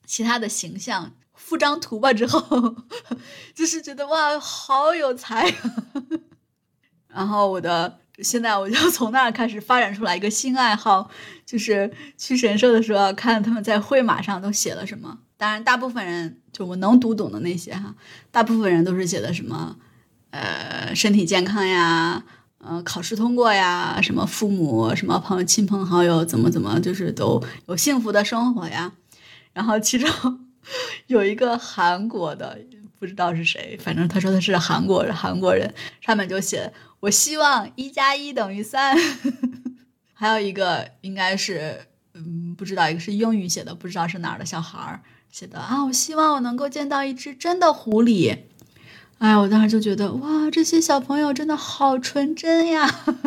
[0.06, 2.76] 其他的形象，附张图吧之后，
[3.54, 5.54] 就是觉得哇，好有才。
[7.08, 11.12] 然后我的现在我就 从那儿开始发展出来一个新爱好，
[11.46, 15.20] 就是去神社的时候看他们在会马上都写了什么。
[15.38, 17.94] 当然，大部分人就我能读懂的那些哈，
[18.32, 19.76] 大部分人都是写的什么，
[20.30, 22.24] 呃，身体健康呀。
[22.66, 28.94] 呃，考试通过呀，什么父母，什么朋友，亲朋好友，怎么怎么，就是都有幸福的生活呀。
[29.52, 30.10] 然后其中
[31.08, 32.58] 有一个韩国的，
[32.98, 36.72] 不知道是谁，反正他说他是韩国人，韩国人上面就写
[37.02, 38.98] 我希望一加一等于三。
[40.16, 48.38] 还有一个应该是，嗯，不知道一个是英语写的，不知道是哪儿的小孩儿写的啊，我希望我能够见到一只真的狐狸。
[49.24, 52.86] 哎，我当时就觉得哇，这些小朋友真的好纯真呀！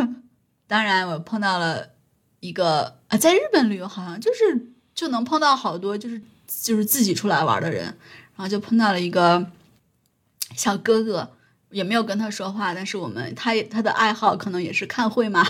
[0.69, 1.89] 当然，我碰到了
[2.41, 7.97] 一个啊，在日本旅游好像就是就能碰到好多就是就是自己出来玩的人，然
[8.37, 9.47] 后就碰到了一个
[10.55, 11.31] 小哥哥，
[11.71, 15.43] 也没有跟他说话，但是我们他他的爱好可能也是看绘马，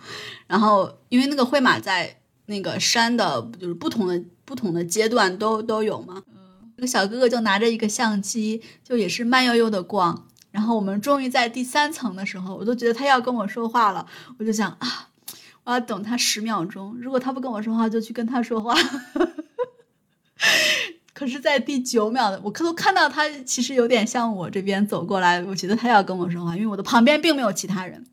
[0.46, 2.14] 然后因为那个绘马在
[2.44, 6.22] 那个山的，就是不同的不同的阶段都都有嘛。
[6.86, 10.26] 小哥哥就拿着一个相机，就也是慢悠悠的逛。
[10.50, 14.06] 然后我们终于在第三层的时候，我都觉得他要跟我说话了。
[14.38, 15.08] 我就想啊，
[15.64, 16.96] 我要等他十秒钟。
[17.00, 18.74] 如果他不跟我说话，就去跟他说话。
[21.12, 25.42] 可是，在第九秒的，我可都看到他其实有点向我这边走过来。
[25.44, 28.04] 我觉得他要跟我说话，因为我的旁边并没有其他人。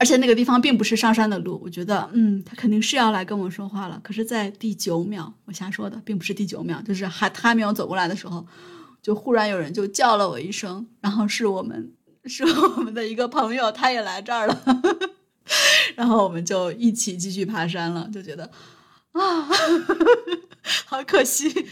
[0.00, 4.00] 而且那个地方并不是上山的路，我觉得，嗯，他肯定是要来跟我说话了。
[4.00, 8.46] 可是，在第九秒，我瞎说的，并不是第九秒，就是还他还没有走过来的时候，
[9.02, 11.92] 就忽然有人就叫了我一声，然后是我们
[12.26, 14.62] 是我们的一个朋友，他也来这儿了，
[15.96, 18.48] 然后我们就一起继续爬山了，就觉得
[19.10, 19.48] 啊，
[20.86, 21.66] 好可惜，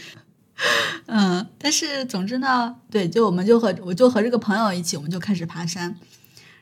[1.05, 5.95] 嗯，但是总之呢，对，就我们就和我就和这个朋友一起，我们就开始爬山，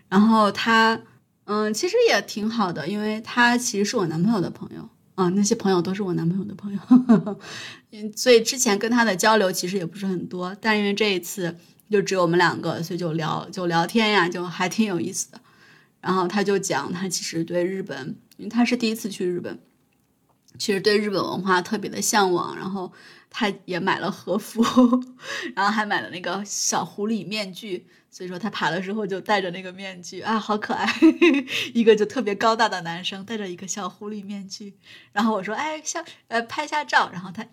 [0.07, 1.01] 然后他。
[1.45, 6.79] 嗯，其实也挺好的，因为他其实是我男朋友的朋友啊，那些朋友都是我男朋友的朋友，
[7.91, 11.55] 嗯， 所以之前跟他的交流其实也不是很多，但因为这一次
[11.89, 15.39] 就只有我们两个，所以就聊就聊天呀，就还挺有意思的。
[16.01, 19.59] 然后他就讲他其实对日本，因为他是第一次去日本，
[20.59, 22.91] 其实对日本文化特别的向往，然后
[23.29, 24.63] 他也买了和服，
[25.55, 30.87] 然后还买了那个小狐狸面具，所以说他爬的时候就戴着那个面具啊，好可爱，
[31.73, 34.75] 一个就特别高大的男生戴着一个小狐狸面具，
[35.11, 37.47] 然后我说哎，笑呃拍下照，然后他咦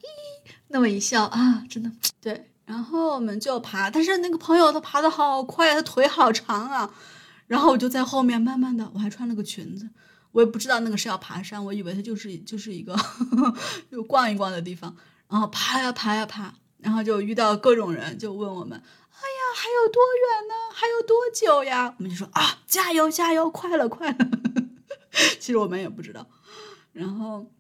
[0.69, 6.95] 那么一笑啊，真的对，然后我们就爬，但是那个朋友他爬的好快，他腿好长啊，
[7.49, 9.89] 然后我就在后面慢慢的，我还穿了个裙子。
[10.31, 12.97] 我也不知道那个是要爬山，我以为它就是就是一个
[13.93, 14.97] 就逛一逛的地方，
[15.33, 20.55] 然后爬呀爬呀爬，然后就遇到各种人，就问我们：“哎呀，还有多远呢？
[20.75, 24.19] 还有多久呀？”我们就说：“啊，加油加油，快了快了。
[25.41, 26.29] ”其实我们也不知道。
[26.93, 27.51] 然后，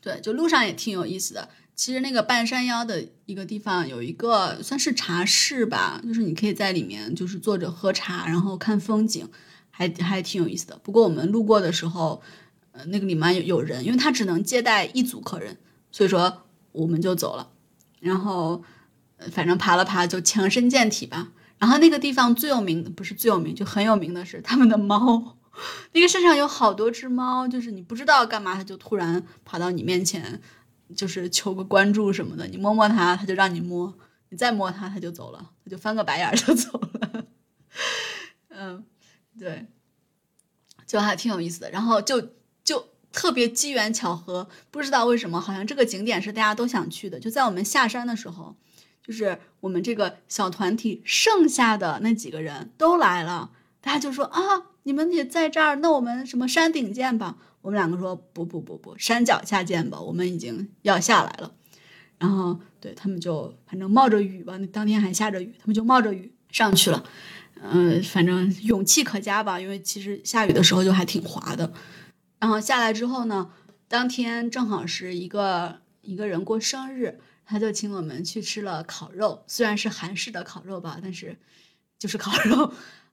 [0.00, 1.50] 对，就路上也挺有意思的。
[1.74, 9.30] 其实那个半山腰的一个地方有一个算是茶室吧，就是你可以在里面就是坐着喝茶，然后看风景。
[9.76, 12.22] 还还挺有意思的，不过我们路过的时候，
[12.70, 15.58] 呃，那个里面有有人，因为他只能接待一组客人，
[15.90, 16.43] 所以说
[16.74, 17.50] 我们就走了。
[18.00, 18.62] 然后，
[19.32, 21.32] 反正爬了爬就强身健体吧。
[21.58, 25.38] 然后那个地方最有名的不是最有名，就很有名的是他们的猫。
[25.92, 30.40] 那个山上有好多只猫，就是你不知道干嘛，它就突然跑到你面前，
[30.94, 32.46] 就是求个关注什么的。
[32.46, 33.90] 你摸摸它，它就让你摸；
[34.28, 37.24] 你再摸它，它就走了，它就翻个白眼就走了。
[38.50, 38.84] 嗯。
[39.36, 39.66] 对，
[40.86, 42.20] 就还挺有意思的，然后就
[43.14, 47.20] 特别机缘巧合，不知道为什么，好像这个景点是大家都想去的。
[47.20, 48.56] 就在我们下山的时候，
[49.06, 54.40] 就是我们这个小团体剩下的那几个人都来了，大家就说啊，
[54.82, 57.36] 你们也在这儿，那我们什么山顶见吧。
[57.62, 61.52] 我们两个说不不不不，山脚下见吧，我们已经要下来了。
[62.18, 67.04] 然后对他们就反正冒着雨吧，那当天还下着雨，他们就冒着雨上去了。
[67.62, 71.72] 嗯，反正勇气可嘉吧，因为其实下雨的时候就还挺滑的。
[72.44, 73.50] 然后下来之后呢，
[73.88, 81.38] 当天正好是一个一个人过生日，他就请我们去吃了烤肉，虽然是韩式的烤肉吧，但是
[81.98, 82.70] 就是烤肉。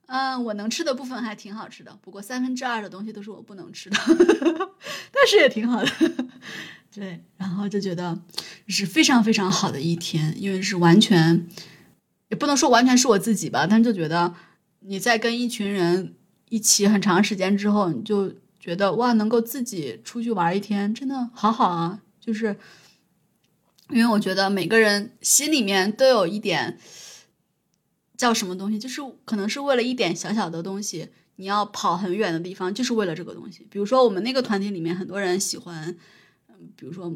[0.08, 3.98] 嗯，我能吃的部分还挺好吃的，不过三分之二的东西都是我不能吃的，
[5.14, 5.90] 但是也挺好的。
[6.94, 8.20] 对，然后就觉得
[8.68, 11.48] 是非常非常好的一天，因为是完全。
[12.28, 14.34] 也不能说完全是我自己吧，但就觉得
[14.82, 16.16] 你在跟一群人
[16.50, 22.00] 一起很长时间之后，你就觉得哇，能够自己出去玩一天，真的好好啊！
[22.20, 22.56] 就是
[23.90, 26.80] 因为我觉得每个人心里面都有一点
[28.16, 33.68] 叫什么东西，就是可能是为了一点小小的东西，你要跑很远的地方，就是为了这个东西。
[33.70, 35.98] 比如说我们那个团体里面很多人喜欢，
[36.48, 37.12] 嗯，比如说。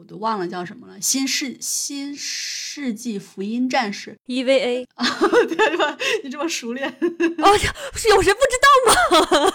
[0.00, 5.06] 我都忘了叫什么了，新世新世纪福音战士 EVA 啊，
[5.46, 5.98] 对吧？
[6.24, 7.58] 你这么熟练，哦，
[7.94, 9.52] 是有谁不知道吗？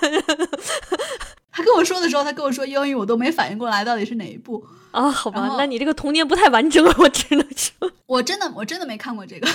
[1.56, 5.10] 他跟我说的时候，他跟我说英语，我都没反应过来到底是哪一部啊？
[5.10, 9.48] 好吧，那你这个童年不太完整，我只能说， 我真的我真的没看过这个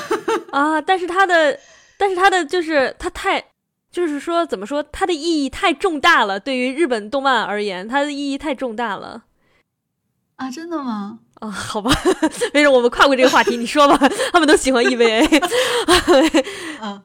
[0.50, 0.80] 啊。
[0.80, 1.58] 但是他的，
[1.98, 3.44] 但是他的就是他太，
[3.92, 6.40] 就是说怎么说，它的意义太重大了。
[6.40, 9.24] 对于日本动漫而言，它的意义太重大了。
[10.36, 11.18] 啊，真的吗？
[11.34, 11.90] 啊，好吧，
[12.54, 13.98] 没事，我们跨过这个话题，你说吧。
[14.32, 15.20] 他们都喜欢 EVA。
[16.80, 17.02] 啊，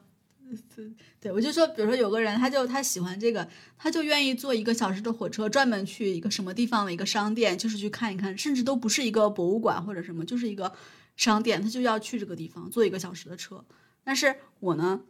[1.20, 10.72] 对，我就说，比如说有个人，他就他喜欢这个，他就愿意坐一个小时的火车，专门去一个什么地方的一个商店，就是去看一看，甚至都不是一个博物馆或者什么，就是一个
[11.16, 13.64] 商店，他就要去这个地方坐一个小时的车。
[14.04, 15.02] 但是我呢？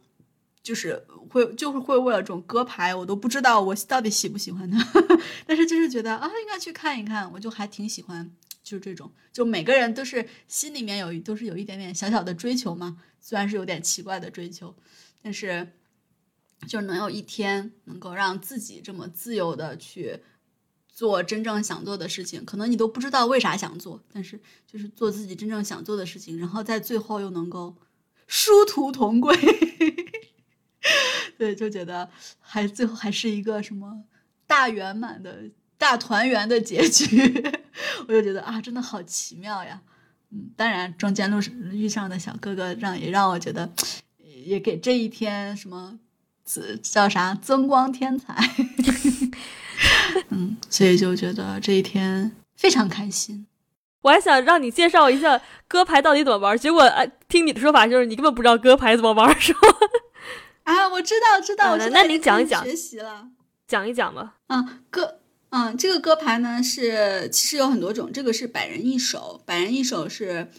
[0.63, 4.85] 就是会，就是会为了这种歌牌，我都不知道我到底喜不喜欢他，
[5.47, 8.29] 但是就是觉得啊，应该去看一看，我就还挺喜欢，
[8.63, 14.75] 就是这种，就每个人都是心里面有，都是有一点点小小的追求嘛，虽然是有点奇怪的追求，
[15.21, 15.65] 但是
[16.67, 20.19] 就能有一天能够让自己这么自由的去
[20.87, 27.75] 做真正想做的事情，可能你都不知道为啥想做，但是就是做自己真正想做的事情，然后在最后又能够
[28.25, 29.37] 殊途同归。
[31.37, 34.03] 对，就觉得还最后还是一个什么
[34.47, 35.43] 大圆满的
[35.77, 37.05] 大团圆的结局，
[38.07, 39.81] 我就觉得啊，真的好奇妙呀。
[40.31, 43.71] 嗯，当然中间路上遇上的小哥哥，让也让我觉得，
[44.17, 45.99] 也给这一天什么，
[46.81, 48.35] 叫啥增光添彩。
[50.29, 53.45] 嗯，所以就觉得这一天非常开心。
[54.01, 59.59] 我还想让你介绍一下歌牌到底怎么玩，结果啊，听你的说法就是你根本不知道歌牌怎么玩，是吗？
[60.63, 63.27] 啊，我知道，知道，那你讲一讲，学习了，
[63.67, 64.35] 讲一讲吧。
[64.47, 65.19] 嗯，歌，
[65.49, 70.49] 嗯，这个歌牌呢是其实有很多种，这个是百人一首，百人一首是，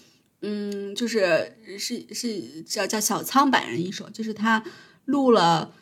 [0.42, 4.62] 嗯，就是是是叫叫小仓百人一首，就是他
[5.06, 5.72] 录了，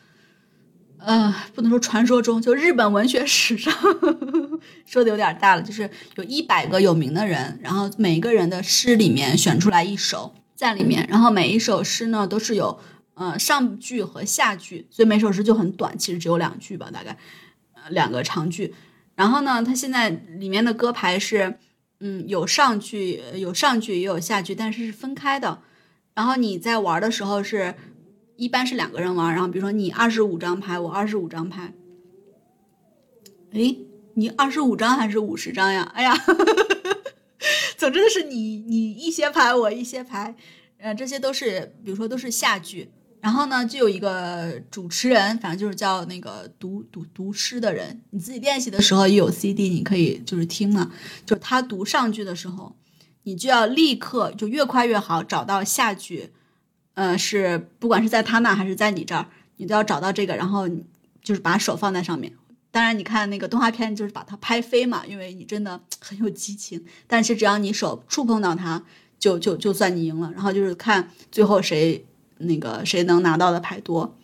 [0.98, 12.80] 呃，不能说传说中，就日本文学史上呵 呵说的有点大了，就是有一百个有名的人，然后每个人的诗里面选出来一首在里面，然后每一首诗呢都是有
[13.14, 17.16] 呃上句和下句，所以每首诗就很短，其实只有两句吧，大概
[17.74, 18.74] 呃两个长句。
[19.14, 21.58] 然后呢，它现在里面的歌牌是
[22.00, 25.60] 嗯有上句有上句也有下句，但是是分开的。
[26.14, 27.74] 然后你在玩的时候是。
[28.36, 31.72] 一般是两个人玩，然后比如说你二十五张牌，我二十五张牌。
[33.52, 33.78] 诶，
[34.14, 35.90] 你二十五张还是五十张呀？
[35.94, 36.14] 哎呀，
[37.78, 40.34] 总之是你你一些牌，我一些牌，
[40.78, 42.90] 呃，这些都是比如说都是下句。
[43.18, 48.02] 然后呢，就有一个主持人，反正就是叫那个读读读诗的人。
[48.10, 50.92] 你自己练习的时候也有 CD，你可以就是听嘛。
[51.24, 52.76] 就他读上句的时候，
[53.24, 56.30] 你就要立刻就越快越好找到下句。
[56.96, 59.26] 呃，是不管是在他那还是在你这儿，
[59.58, 60.66] 你都要找到这个，然后
[61.22, 62.32] 就是把手放在上面。
[62.70, 66.82] 当然，你看那个动画片就是把它拍飞嘛，因为你真的很有激情。
[67.06, 68.82] 但是只要你手触碰到它，
[69.18, 70.32] 就就就算你赢了。
[70.32, 72.02] 然后就是看最后谁
[72.38, 74.16] 那个谁能拿到的牌多。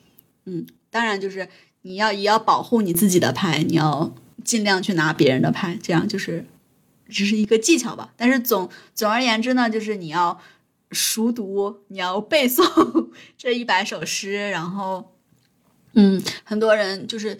[0.46, 1.46] 嗯，当然就是
[1.82, 6.46] 你要也要保护你自己的牌，你要尽量去拿别人的牌，这样就是
[7.10, 8.14] 只是一个技巧吧。
[8.16, 10.40] 但是总总而言之呢，就是你要。
[10.93, 15.16] 熟读，你要背诵 这一百首诗，然后，
[15.95, 17.38] 嗯，很多人就是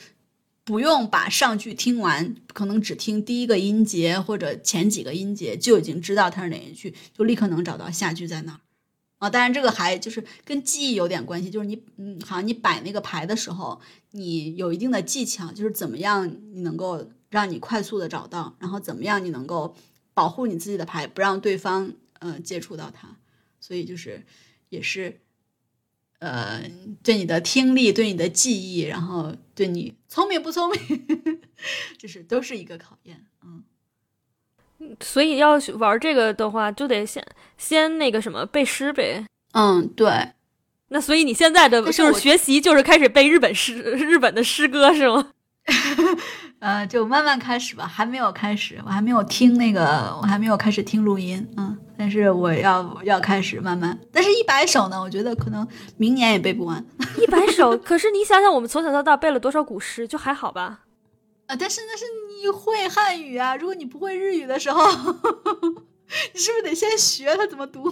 [0.65, 8.61] 不用把上句听完，可能只听第一个音节或者前几个音节，就已经知道它是哪一句，就立刻能找到下句在哪儿
[9.19, 9.29] 啊。
[9.29, 13.81] 当然，这个还就是跟记忆有点关系，就是你，嗯，好像你摆那个牌的时候，
[14.13, 19.75] 你有一定的技巧，就是怎么样你能够让你快速的找到，然后怎么样你能够
[20.15, 23.17] 保护你自己的牌，不让对方嗯接触到它。
[23.63, 24.27] 所以就是，
[24.71, 25.21] 也是，
[26.19, 26.69] 呃，
[27.01, 31.07] 对你的听力，对你的记忆，然后对你聪明不聪明，
[31.97, 33.63] 就是都是一个考验，嗯。
[35.01, 37.25] 所以要玩这个的话，就得先
[37.57, 39.25] 先那个什么背诗呗。
[39.53, 40.33] 嗯，对。
[40.89, 45.31] 那所以你现在的就是学习，就是开始背日本诗、日本的诗歌是吗？
[46.59, 51.79] 呃，就慢慢开始吧，还没有开始，我还没有听那个，我还没有开始听录音，嗯。
[52.03, 55.65] 但是我要要开始慢慢，但是一百首呢，我觉得可能
[55.99, 56.85] 明年也背不完。
[57.17, 60.81] 一百首，可是你想想，我们从小到大背了多少古诗，就还好吧？
[61.47, 62.05] 啊，但是那是
[62.41, 64.83] 你会汉语啊，如果你不会日语的时候。
[66.33, 67.85] 你是不是得先学他怎么读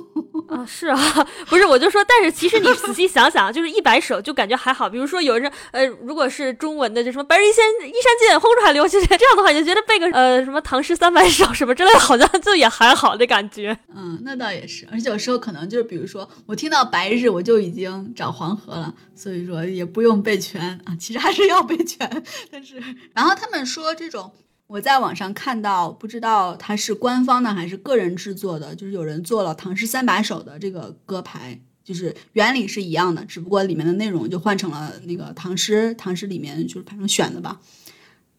[0.48, 0.64] 啊？
[0.66, 0.96] 是啊，
[1.48, 4.88] 不是我就说，但是其实你仔细想想， 就是一百首就感觉还好。
[4.88, 13.76] 比如说有人呃，如果是中文的，就什么“白日依山依山尽，红烛海流”，其实这样的话，就觉得背个呃什么唐诗三百首什么之类的，好像就也还好的感觉。
[13.94, 14.86] 嗯，那倒也是。
[14.92, 20.94] 而且有时候可能就是，比如说我听到白日，我就已经找黄河了，所以说也不用背全啊。
[20.98, 22.82] 其实还是要背全，但是
[23.14, 24.32] 然后他们说这种。
[24.70, 37.60] 我在网上看到，不知道它是官方的还是个人制作的，就是有人做了《唐诗三百首》的这个歌牌，就是原理是一样的，只不过里面的内容就换成了那个唐诗，唐诗里面就是反正选的吧。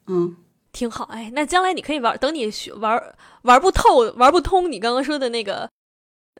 [0.08, 0.38] 嗯，
[0.72, 1.04] 挺好。
[1.12, 2.98] 哎，那将来你可以玩，等你学玩
[3.42, 5.70] 玩不透、玩不通，你刚刚说的那个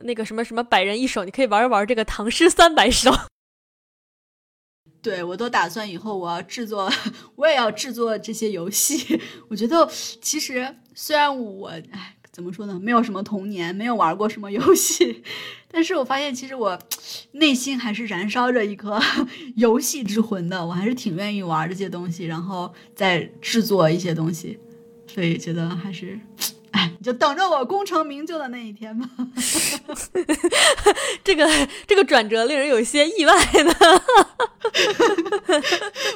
[0.02, 3.10] 那个什么什么百人一首，你可以玩一玩这个《唐诗三百首》。
[5.02, 6.88] 对我都打算以后我要制作，
[7.34, 9.20] 我也要制作这些游戏。
[9.48, 9.86] 我觉得
[10.20, 15.22] 其实虽然我哎怎么说呢，没有什么童年，没有玩过什么游戏，
[15.70, 16.78] 但是我发现其实我
[17.32, 18.98] 内心还是燃烧着一颗
[19.56, 20.64] 游戏之魂的。
[20.64, 24.58] 我还是挺愿意玩这些东西，然后再制作一些东西，
[25.06, 26.18] 所以觉得还是。
[26.72, 29.08] 哎，你就等着我功成名就的那一天吧。
[31.24, 31.48] 这个
[31.86, 33.72] 这个转折令人有些意外呢。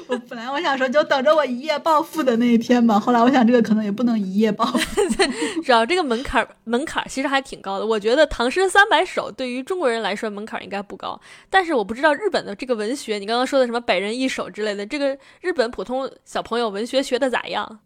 [0.07, 2.99] 我本来我想说，就等着我一夜暴富的那一天吧。
[2.99, 4.79] 后来我想，这个可能也不能一夜暴富。
[5.63, 7.87] 主要这个门槛门槛其实还挺高的。
[7.87, 17.81] 我觉得唐诗三百首对于中国人来说门槛应该不高，但是我不知道日本的这个文学，你刚刚说的什么百人一首之类的，这个日本普通小朋友文学学的咋样？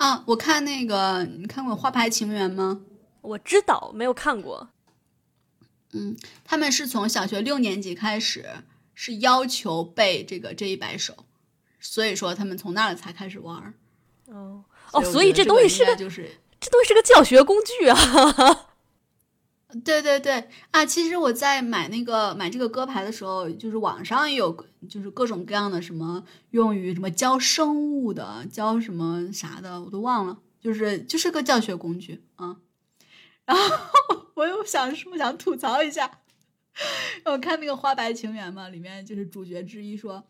[0.00, 2.80] 啊，我看那个，你看过《花牌情缘》吗？
[3.20, 4.70] 我知道，没有看过。
[5.92, 8.46] 嗯，他们是从小学六年级开始，
[8.94, 11.26] 是要求背这个这一百首，
[11.78, 13.74] 所以说他们从那儿才开始玩。
[14.28, 18.69] 哦哦，所以这东西是个，就是这东西是个教学工具啊。
[19.84, 20.84] 对对对啊！
[20.84, 24.52] 其实我在买那个买这个歌牌的时候，就是网上也有，
[24.88, 30.38] 就是各种各样的什么用于什么教生物的，教什么啥的，我都忘了。
[30.60, 32.58] 就是就是个教学工具啊。
[33.44, 33.76] 然后
[34.34, 36.20] 我又想什么想吐槽一下，
[37.24, 40.24] 我看那个《花白情缘》嘛，里面就是主角之一说，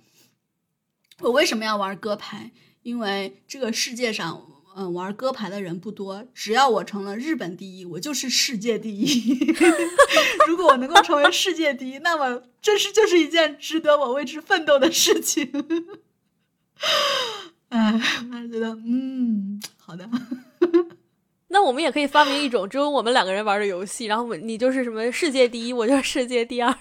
[1.19, 2.53] 我为什么要玩歌牌？
[2.83, 6.25] 因为这个世界上，嗯，玩歌牌的人不多。
[6.33, 9.55] 只要我成了日本第一，我就是世界第一。
[10.47, 15.51] 如果我能够成为世界第一，那么这是就是一件值得我为之奋斗的事情。
[17.71, 18.01] 哎，
[18.33, 20.09] 我觉得，嗯，好的。
[21.49, 26.75] 那我们也可以发明一种只有我们两个人玩的游戏，然后你就是什么世界第一，我就是世界第二。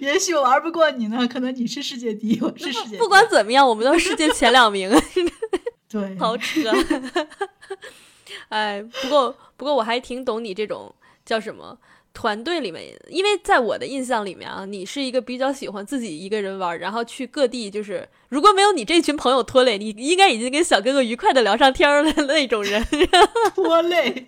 [0.00, 2.98] 也许我玩不过你呢，可能你是世界第一，我是世界。
[2.98, 4.90] 不管怎么样，我们都是世界前两名。
[6.00, 6.60] 对，好扯。
[8.50, 10.92] 哎，不过不过我还挺懂你这种
[11.24, 11.78] 叫什么。
[12.16, 22.80] 团队里面，因为在我的印象里面啊，你是一个比较喜欢自己一个人玩，然后去各地，就是如果没有你这群朋友拖累，你应该已经跟小哥哥愉快的聊上天了 那种人。
[23.56, 24.24] 拖累。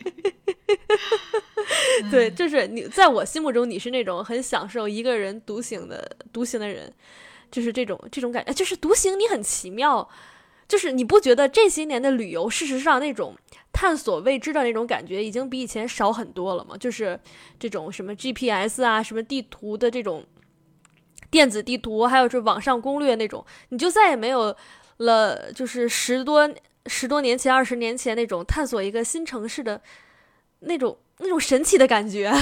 [2.10, 6.92] 对，就是你在我心目中，你是那种很享受一个人独行的独行的人，
[7.52, 10.08] 就是这种这种感觉，就是独行你很奇妙，
[10.68, 13.36] 就是你不觉得这些年的旅游，事实上那种。
[13.78, 16.74] 探索未知的那种感觉已经比以前少很多了吗？
[16.78, 17.20] 就是
[17.58, 20.24] 这种什么 GPS 啊，什么地图的这种
[21.30, 24.56] 电子地图，还有这网上攻略那种，你就再也没有
[24.96, 25.52] 了。
[25.52, 26.50] 就是十多
[26.86, 29.82] 十多年前、二十年前那种探索一个新城市的
[30.60, 32.32] 那种那种神奇的感觉。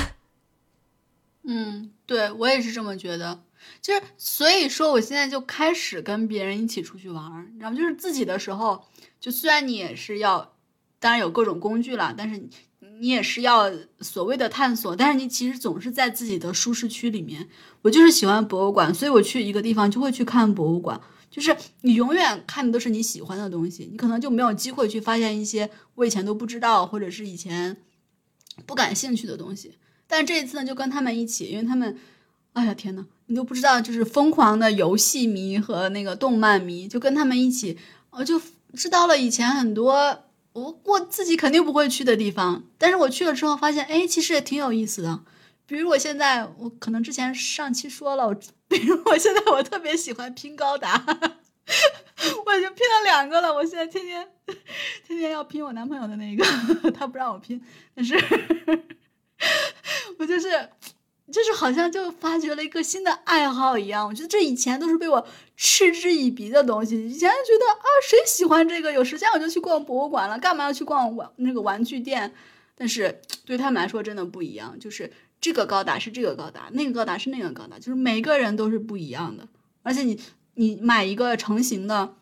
[1.42, 3.42] 嗯，对我也是这么觉得。
[3.80, 7.76] 就是所以说，我现在就开始跟别人一起出去玩，你知道吗？
[7.76, 8.84] 就是自己的时候，
[9.20, 10.52] 就虽然你也是要。
[11.00, 12.42] 当然有各种工具了，但是
[12.98, 14.96] 你也是要所谓的探索。
[14.96, 17.46] 但是你其实总是在自己的舒适区里面。
[17.82, 20.98] 我就是喜欢博物馆，所以我去一个地方就会去看博物馆。
[21.30, 27.76] 就是你永远看的都是你喜欢的东西，你可能就没有机会去发现一些我以前都不知道或者是以前
[28.64, 29.74] 不感兴趣的东西。
[30.06, 31.98] 但这一次呢，就跟他们一起，因为他们，
[32.54, 37.78] 哎呀天呐，你都不知道，就是疯狂的游戏迷和那个动漫迷，就跟他们一起，
[38.10, 38.40] 我就
[38.74, 40.20] 知道了以前很多。
[40.52, 45.24] 我我自己肯定不会去的地方，但是我去了之后发现，哎，其实也挺有意思的。
[45.66, 48.32] 比如我现在，我可能之前上期说了，
[48.68, 50.94] 比如我现在我特别喜欢拼高达，
[52.46, 53.52] 我已经拼了两个了。
[53.52, 54.28] 我现在天天
[55.04, 56.44] 天天要拼我男朋友的那个，
[56.94, 57.60] 他不让我拼，
[57.92, 58.14] 但是
[60.20, 60.68] 我就是。
[61.32, 66.96] 就是好像就发掘了一个新的爱好一样，我觉得这以前都是被我嗤之以鼻的东西。
[67.08, 68.92] 以前觉得啊，谁喜欢这个？
[68.92, 72.32] 有时间我就去逛博物馆了，干嘛要去逛玩那个玩具店？
[72.76, 75.10] 但是对他们来说真的不一样，就是
[75.40, 79.48] 这个高达是这个高达，那个高达是那个高达，就是每个人都是不一样的。
[79.82, 80.20] 而且你
[80.54, 82.16] 你买一个成型的，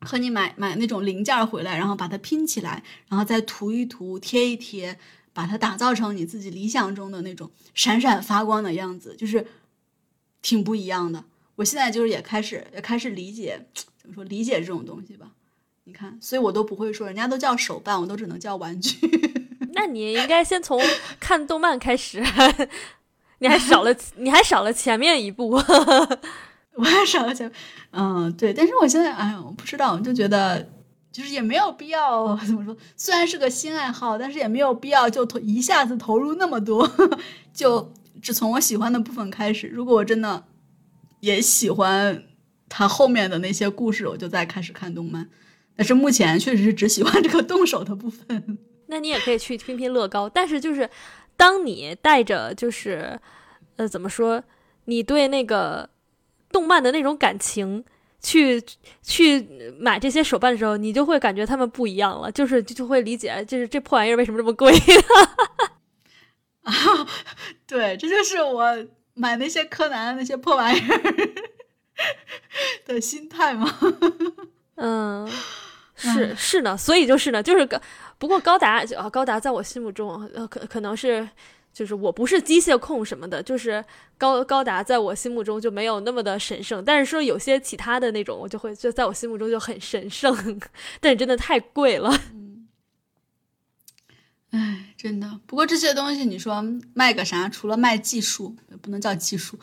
[0.00, 4.96] 和你买买那种零件回来，然后把它拼起来，然后再涂一涂、贴一贴。
[5.38, 9.46] 把它打造成你自己理想中的那种闪闪发光的样子，就是
[10.42, 11.22] 挺不一样的。
[11.54, 13.64] 我现在就是也开始也开始理解，
[13.96, 15.30] 怎么说理解这种东西吧？
[15.84, 18.98] 你看，所以我都不会说，人家都叫手办，我都只能叫玩具。
[19.74, 20.82] 那你应该先从
[21.20, 22.20] 看动漫开始，
[23.38, 25.50] 你还少了你还少了前面一步，
[26.74, 27.48] 我还少了前，
[27.92, 28.52] 嗯，对。
[28.52, 30.68] 但是我现在，哎呀，我不知道，我就觉得。
[31.10, 36.88] 就是也没有必要 怎么说，虽然是个新爱好，但是也没有必要就投一下子投入那么多，
[37.52, 37.92] 就
[38.22, 39.66] 只从我喜欢的部分开始。
[39.66, 40.44] 如果我真的
[41.20, 42.24] 也喜欢
[42.68, 45.28] 他后面的那些故事，我就再开始看动漫。
[45.74, 48.58] 但是目前确实是只喜欢这个动手的部分。
[48.86, 50.88] 那你也可以去拼拼乐高，但是就是
[51.36, 53.18] 当你带着就是
[53.76, 54.42] 呃怎么说，
[54.84, 55.88] 你对那个
[56.50, 57.84] 动漫的那种感情。
[58.20, 58.62] 去
[59.02, 59.40] 去
[59.78, 64.72] 买这些手办的时候，你就会感觉他们不一样了，就是就会理解，就是这破玩意儿为什么这么贵。
[66.62, 66.72] 啊，
[67.66, 71.00] 对，这就是我买那些柯南那些破玩意儿
[72.84, 73.78] 的心态嘛？
[74.76, 75.28] 嗯，
[75.96, 77.80] 是是呢，所以就是呢，就是个
[78.18, 81.28] 不过高达啊，高达在我心目中呃可可能是。
[81.78, 83.84] 就是我不是机械控什么的，就是
[84.16, 86.84] 高高达在我心目中就没有那么的神圣。
[86.84, 90.60] 但是说有些其他的那种，我就会就在我心目中就很神圣。
[90.98, 92.10] 但是真的太贵了。
[92.34, 92.66] 嗯，
[94.50, 95.38] 哎，真的。
[95.46, 96.64] 不过这些东西你说
[96.94, 97.48] 卖个啥？
[97.48, 99.56] 除了卖技术，不能叫技术，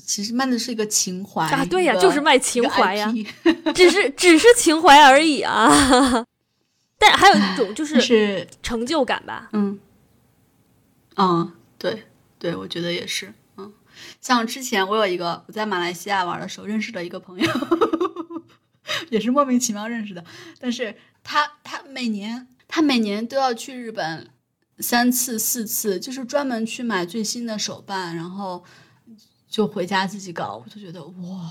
[0.00, 1.64] 其实卖的是一个情怀啊。
[1.64, 3.12] 对呀，就是卖情怀呀，
[3.74, 6.24] 只是只是情怀而已啊。
[7.00, 9.48] 但还有一种就是成就感吧。
[9.52, 9.76] 嗯。
[11.18, 12.04] 嗯，对
[12.38, 13.34] 对，我觉得也是。
[13.56, 13.72] 嗯，
[14.20, 17.50] 像之前我有一个我在马来西亚玩的时候认识的一个朋友，
[19.10, 20.24] 也是莫名其妙认识的。
[20.60, 24.30] 但是他他每年他每年都要去日本
[24.78, 28.62] 三次四次，就是专门去买最新的手办，然后
[29.48, 30.62] 就回家自己搞。
[30.64, 31.50] 我就觉得哇，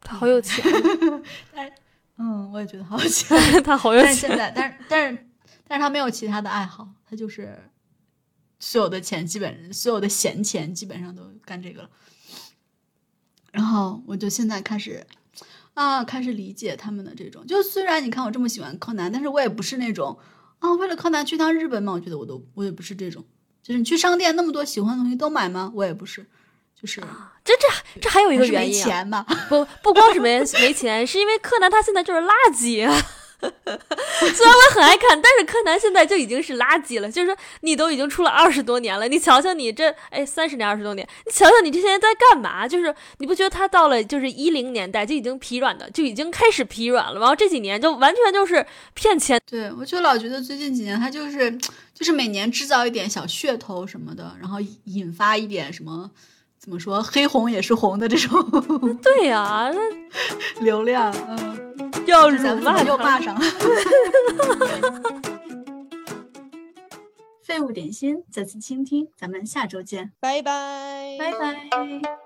[0.00, 0.64] 他好有钱，
[1.54, 1.70] 但
[2.16, 3.38] 嗯，我也觉得好有钱。
[3.62, 4.36] 他好有但是现钱。
[4.36, 5.26] 在，但是但是
[5.68, 7.56] 但是他没有其他的爱好，他就是
[8.58, 11.90] 所有的钱基本所有的闲钱基本上都干这个了。
[13.52, 15.06] 然后我就现在开始
[15.74, 17.46] 啊，开始理解他们的这种。
[17.46, 20.18] 就虽然你看我这么喜欢柯南，但是我也不是那种
[20.58, 21.92] 啊，为了柯南去趟日本嘛。
[21.92, 23.24] 我觉得我都我也不是这种。
[23.62, 25.72] 就是你去商店那么多喜欢的东西都买吗？
[25.74, 26.24] 我也不是，
[26.80, 27.00] 就是
[27.44, 29.26] 这这这还有一个原因、啊，钱吧。
[29.48, 32.94] 不不光是没没钱，是因为柯南他现在就是垃圾、啊。
[33.40, 37.10] 虽然我很爱看，但是柯南现在就已经是垃圾了。
[37.10, 42.66] 就是说，你都已经出了二十多年了，你瞧瞧你这哎三十年二十多年，你瞧瞧你这些年在干嘛？
[42.66, 48.64] 就是你不觉得他到了就是一零年代就已经疲软的，就已经开始疲软了，然后这几年就完全就是
[48.94, 49.40] 骗钱。
[49.48, 51.50] 对，我就老觉得最近几年他就是
[51.94, 56.10] 就是每年制造一点小噱头什么的，然后引发一点什么
[56.58, 58.42] 怎么说黑红也是红的这种
[59.02, 59.70] 对呀、
[60.60, 63.40] 流量，嗯，要辱骂他又骂上了？
[67.42, 72.25] 废物点心，再次倾听，咱们下周见，拜拜，拜拜。